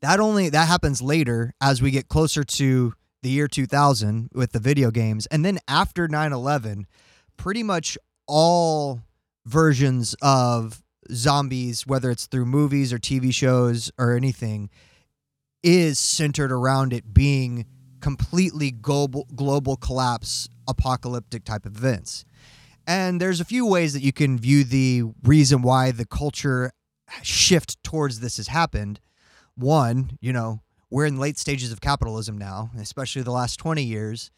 [0.00, 4.60] That only that happens later as we get closer to the year 2000 with the
[4.60, 6.84] video games and then after 9/11
[7.36, 7.98] pretty much
[8.28, 9.00] all
[9.44, 14.70] versions of zombies whether it's through movies or TV shows or anything
[15.62, 17.66] is centered around it being
[18.00, 22.24] completely global global collapse apocalyptic type of events.
[22.86, 26.70] And there's a few ways that you can view the reason why the culture
[27.22, 29.00] shift towards this has happened.
[29.56, 34.30] One, you know, we're in late stages of capitalism now, especially the last 20 years.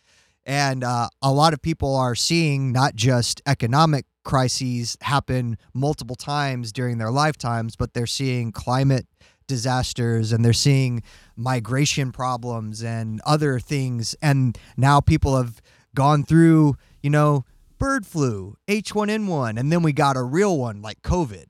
[0.47, 6.73] And uh, a lot of people are seeing not just economic crises happen multiple times
[6.73, 9.07] during their lifetimes, but they're seeing climate
[9.47, 11.03] disasters and they're seeing
[11.35, 14.15] migration problems and other things.
[14.20, 15.61] And now people have
[15.95, 17.45] gone through, you know,
[17.78, 21.47] bird flu, H1N1, and then we got a real one like COVID,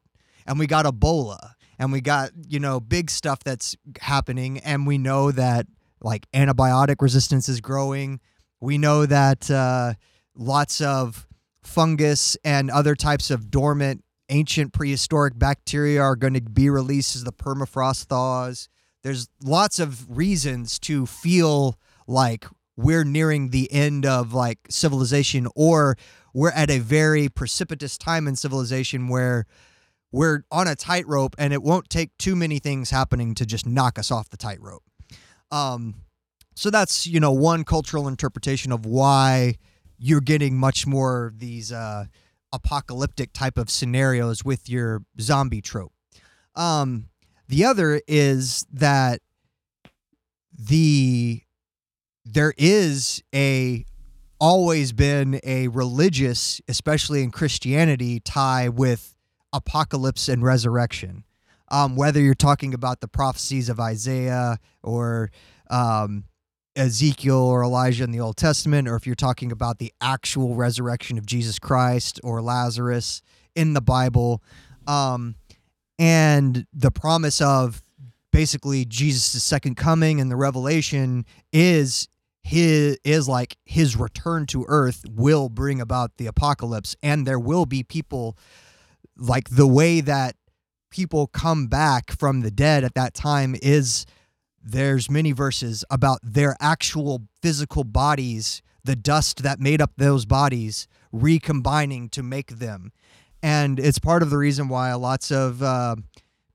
[0.47, 4.59] and we got Ebola, and we got, you know, big stuff that's happening.
[4.59, 5.67] And we know that
[6.01, 8.21] like antibiotic resistance is growing.
[8.61, 9.95] We know that uh,
[10.35, 11.28] lots of
[11.63, 17.25] fungus and other types of dormant ancient prehistoric bacteria are going to be released as
[17.25, 18.69] the permafrost thaws.
[19.03, 25.97] There's lots of reasons to feel like we're nearing the end of like civilization or
[26.35, 29.47] we're at a very precipitous time in civilization where
[30.13, 33.99] we're on a tightrope and it won't take too many things happening to just knock
[33.99, 34.85] us off the tightrope.
[35.51, 35.95] Um,
[36.55, 39.57] so that's you know one cultural interpretation of why
[39.99, 42.07] you're getting much more these uh,
[42.53, 45.93] apocalyptic type of scenarios with your zombie trope.
[46.55, 47.09] Um,
[47.49, 49.21] the other is that
[50.59, 51.43] the
[52.25, 53.85] there is a
[54.41, 59.17] always been a religious, especially in Christianity, tie with
[59.53, 61.25] apocalypse and resurrection.
[61.71, 65.31] Um, whether you're talking about the prophecies of Isaiah or
[65.71, 66.25] um,
[66.79, 71.19] Ezekiel or Elijah in the Old Testament, or if you're talking about the actual resurrection
[71.19, 73.21] of Jesus Christ or Lazarus
[73.55, 74.43] in the Bible,
[74.87, 75.35] um,
[75.99, 77.83] and the promise of
[78.33, 82.09] basically Jesus' second coming and the revelation is
[82.43, 87.67] his is like his return to earth will bring about the apocalypse and there will
[87.67, 88.39] be people
[89.17, 90.37] like the way that
[90.91, 94.07] people come back from the dead at that time is
[94.71, 100.89] there's many verses about their actual physical bodies the dust that made up those bodies
[101.13, 102.93] recombining to make them.
[103.43, 105.97] And it's part of the reason why lots of uh,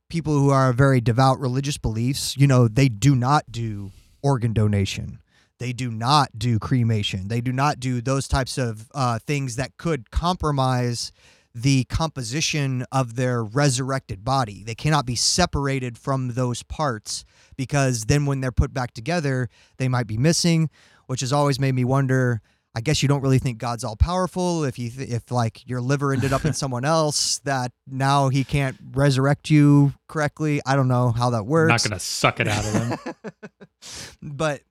[0.09, 3.91] people who are very devout religious beliefs you know they do not do
[4.21, 5.19] organ donation.
[5.59, 7.27] They do not do cremation.
[7.27, 11.11] They do not do those types of uh, things that could compromise
[11.55, 14.63] the composition of their resurrected body.
[14.63, 17.23] They cannot be separated from those parts
[17.55, 20.69] because then when they're put back together, they might be missing,
[21.07, 22.41] which has always made me wonder
[22.75, 25.79] I guess you don't really think God's all powerful if you th- if like your
[25.79, 30.59] liver ended up in someone else that now he can't resurrect you correctly.
[30.65, 31.69] I don't know how that works.
[31.69, 33.15] Not gonna suck it out of them.
[34.23, 34.61] but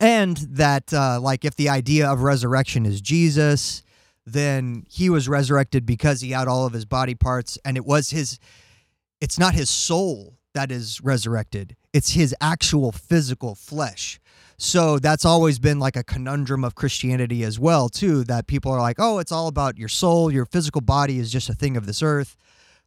[0.00, 3.84] and that uh, like if the idea of resurrection is Jesus,
[4.26, 8.10] then he was resurrected because he had all of his body parts, and it was
[8.10, 8.40] his.
[9.20, 14.20] It's not his soul that is resurrected; it's his actual physical flesh.
[14.56, 18.24] So that's always been like a conundrum of Christianity as well, too.
[18.24, 20.30] That people are like, "Oh, it's all about your soul.
[20.30, 22.36] Your physical body is just a thing of this earth."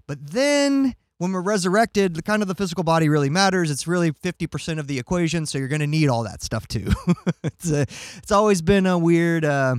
[0.05, 3.71] But then when we're resurrected, the kind of the physical body really matters.
[3.71, 6.91] It's really 50% of the equation, so you're going to need all that stuff too.
[7.43, 7.81] it's a,
[8.17, 9.75] it's always been a weird uh,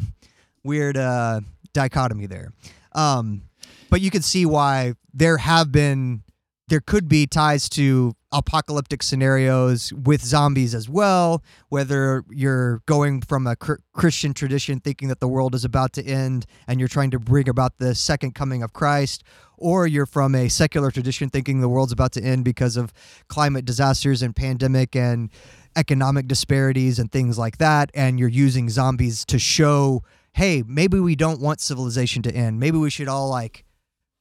[0.64, 1.42] weird uh,
[1.72, 2.52] dichotomy there.
[2.92, 3.42] Um,
[3.90, 6.22] but you can see why there have been
[6.68, 13.46] there could be ties to apocalyptic scenarios with zombies as well whether you're going from
[13.46, 17.10] a cr- christian tradition thinking that the world is about to end and you're trying
[17.10, 19.22] to bring about the second coming of christ
[19.56, 22.92] or you're from a secular tradition thinking the world's about to end because of
[23.28, 25.30] climate disasters and pandemic and
[25.76, 30.02] economic disparities and things like that and you're using zombies to show
[30.34, 32.60] hey maybe we don't want civilization to end.
[32.60, 33.64] Maybe we should all like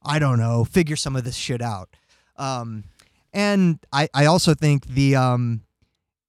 [0.05, 1.89] i don't know figure some of this shit out.
[2.37, 2.85] Um,
[3.33, 5.61] and I, I also think the um,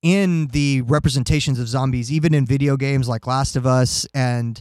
[0.03, 4.61] in the representations of zombies, even in video games like Last of Us and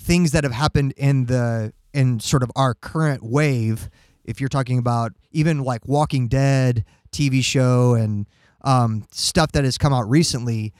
[0.00, 3.90] things that have happened in the in sort of our current wave,
[4.24, 8.26] if you're talking about even like Walking Dead TV show and
[8.62, 10.72] um, stuff that has come out recently,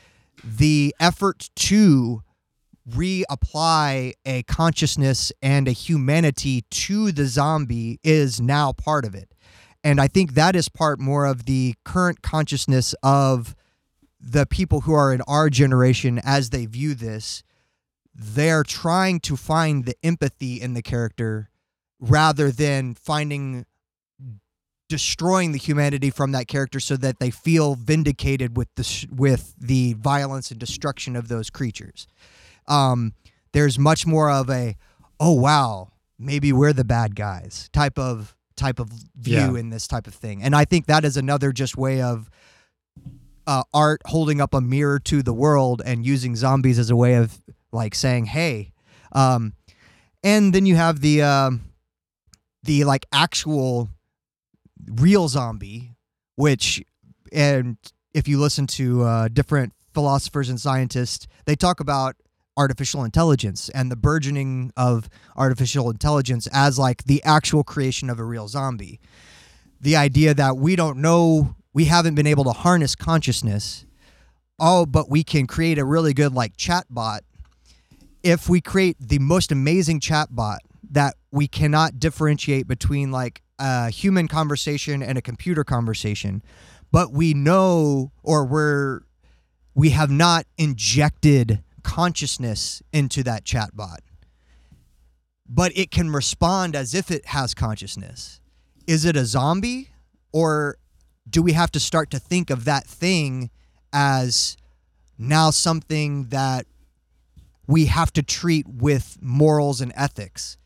[0.44, 2.22] the effort to
[2.90, 9.32] reapply a consciousness and a humanity to the zombie is now part of it.
[9.88, 13.56] And I think that is part more of the current consciousness of
[14.20, 17.42] the people who are in our generation as they view this.
[18.14, 21.48] They're trying to find the empathy in the character
[21.98, 23.64] rather than finding
[24.90, 29.94] destroying the humanity from that character so that they feel vindicated with the with the
[29.94, 32.06] violence and destruction of those creatures.
[32.66, 33.14] Um,
[33.54, 34.76] there's much more of a
[35.18, 39.54] oh wow maybe we're the bad guys type of type of view Yeah.
[39.60, 40.42] in this type of thing.
[40.42, 42.28] And I think that is another just way of
[43.46, 47.14] uh, art holding up a mirror to the world and using zombies as a way
[47.14, 47.38] of
[47.72, 48.72] like saying, "Hey,"
[49.12, 49.54] um,
[50.22, 51.62] and then you have the um,
[52.64, 53.88] the like actual
[54.86, 55.94] real zombie,
[56.36, 56.82] which
[57.32, 57.78] and
[58.12, 62.16] if you listen to uh, different philosophers and scientists, they talk about
[62.58, 68.24] artificial intelligence and the burgeoning of artificial intelligence as like the actual creation of a
[68.24, 69.00] real zombie.
[69.80, 73.86] The idea that we don't know, we haven't been able to harness consciousness.
[74.58, 77.22] Oh, but we can create a really good like chat bot.
[78.24, 80.60] If we create the most amazing chat bot
[80.90, 86.42] that we cannot differentiate between like a human conversation and a computer conversation,
[86.90, 89.02] but we know or we're
[89.74, 93.98] we have not injected consciousness into that chatbot,
[95.48, 98.40] but it can respond as if it has consciousness.
[98.86, 99.90] Is it a zombie,
[100.32, 100.76] or
[101.28, 103.50] do we have to start to think of that thing
[103.92, 104.56] as
[105.18, 106.66] now something that
[107.66, 110.56] we have to treat with morals and ethics?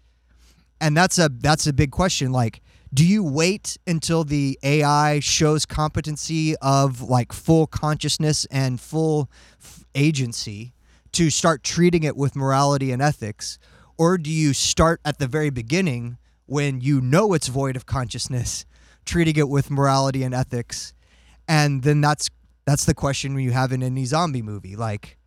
[0.81, 2.33] And that's a that's a big question.
[2.33, 2.61] Like,
[2.93, 9.31] do you wait until the AI shows competency of like full consciousness and full
[9.61, 10.75] f- agency
[11.13, 13.59] to start treating it with morality and ethics?
[13.99, 18.65] Or do you start at the very beginning when you know it's void of consciousness,
[19.05, 20.95] treating it with morality and ethics?
[21.47, 22.31] And then that's
[22.65, 24.77] that's the question you have in any zombie movie.
[24.77, 25.19] Like,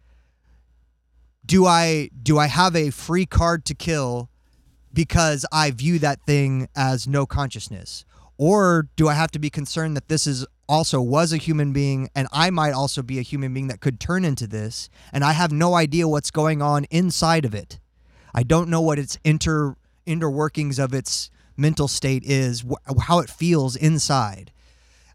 [1.45, 4.29] do I do I have a free card to kill
[4.93, 8.05] because I view that thing as no consciousness?
[8.37, 12.09] Or do I have to be concerned that this is also was a human being
[12.15, 15.33] and I might also be a human being that could turn into this and I
[15.33, 17.79] have no idea what's going on inside of it.
[18.33, 19.75] I don't know what its inter
[20.05, 24.51] inner workings of its mental state is, wh- how it feels inside.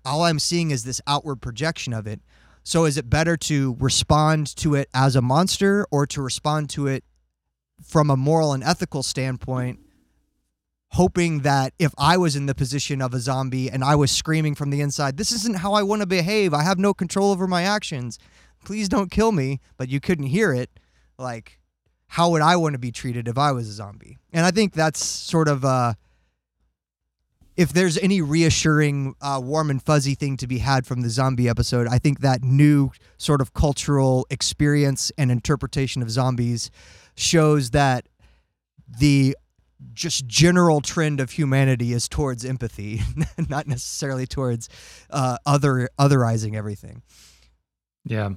[0.04, 2.20] All I'm seeing is this outward projection of it.
[2.62, 6.86] So is it better to respond to it as a monster or to respond to
[6.86, 7.04] it
[7.82, 9.80] from a moral and ethical standpoint,
[10.92, 14.54] hoping that if I was in the position of a zombie and I was screaming
[14.54, 16.52] from the inside, this isn't how I want to behave.
[16.52, 18.18] I have no control over my actions.
[18.64, 20.70] Please don't kill me, but you couldn't hear it.
[21.18, 21.60] Like,
[22.08, 24.18] how would I want to be treated if I was a zombie?
[24.32, 25.94] And I think that's sort of uh
[27.56, 31.46] if there's any reassuring uh, warm and fuzzy thing to be had from the zombie
[31.46, 36.70] episode, I think that new sort of cultural experience and interpretation of zombies
[37.16, 38.06] shows that
[38.98, 39.36] the
[39.92, 43.02] just general trend of humanity is towards empathy,
[43.48, 44.68] not necessarily towards
[45.10, 47.02] uh, other otherizing everything.
[48.04, 48.30] Yeah.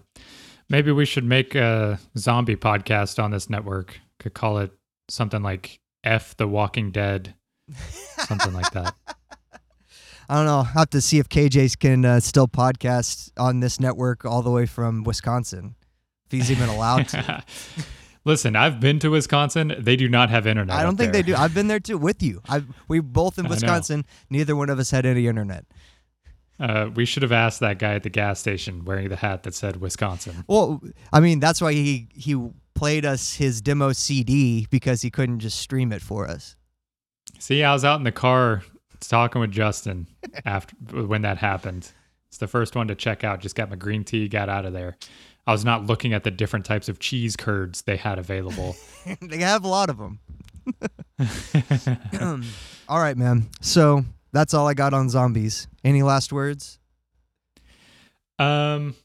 [0.69, 3.99] Maybe we should make a zombie podcast on this network.
[4.19, 4.71] Could call it
[5.09, 7.35] something like F the Walking Dead.
[8.25, 8.95] Something like that.
[10.29, 10.57] I don't know.
[10.57, 14.51] I'll have to see if KJ's can uh, still podcast on this network all the
[14.51, 15.75] way from Wisconsin,
[16.25, 17.43] if he's even allowed to.
[18.25, 19.75] Listen, I've been to Wisconsin.
[19.77, 20.77] They do not have internet.
[20.77, 21.21] I don't think there.
[21.21, 21.35] they do.
[21.35, 22.41] I've been there too with you.
[22.47, 24.05] I we both in Wisconsin.
[24.29, 25.65] Neither one of us had any internet.
[26.59, 29.53] Uh, we should have asked that guy at the gas station wearing the hat that
[29.53, 30.45] said Wisconsin.
[30.47, 30.81] Well,
[31.11, 35.59] I mean that's why he he played us his demo CD because he couldn't just
[35.59, 36.55] stream it for us.
[37.39, 38.63] See, I was out in the car
[39.01, 40.07] talking with Justin
[40.45, 40.75] after
[41.05, 41.91] when that happened.
[42.27, 43.41] It's the first one to check out.
[43.41, 44.97] Just got my green tea, got out of there.
[45.45, 48.75] I was not looking at the different types of cheese curds they had available.
[49.21, 50.19] they have a lot of them.
[52.87, 53.49] all right, man.
[53.61, 55.67] So that's all I got on zombies.
[55.83, 56.79] Any last words?
[58.39, 58.95] Um,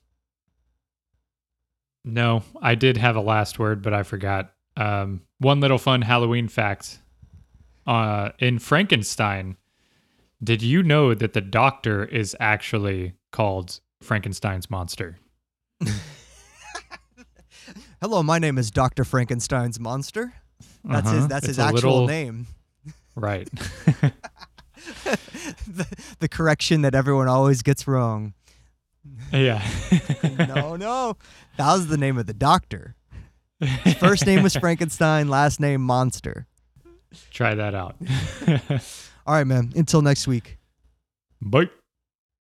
[2.05, 4.53] no, I did have a last word, but I forgot.
[4.77, 7.01] Um, one little fun Halloween fact.
[7.87, 9.57] Uh, in Frankenstein,
[10.43, 15.19] did you know that the doctor is actually called Frankenstein's monster?
[18.01, 20.33] Hello, my name is Doctor Frankenstein's monster.
[20.85, 21.17] That's Uh-huh.
[21.17, 21.29] his.
[21.29, 22.47] That's It's his actual little- name.
[23.15, 23.49] Right.
[25.67, 25.87] the,
[26.21, 28.35] the correction that everyone always gets wrong.
[29.33, 29.67] yeah.
[30.39, 31.17] No, no,
[31.57, 32.95] that was the name of the doctor.
[33.61, 35.29] His first name was Frankenstein.
[35.29, 36.47] Last name Monster.
[37.31, 37.97] Try that out.
[39.27, 39.73] All right, man.
[39.75, 40.59] Until next week.
[41.41, 41.69] Bye.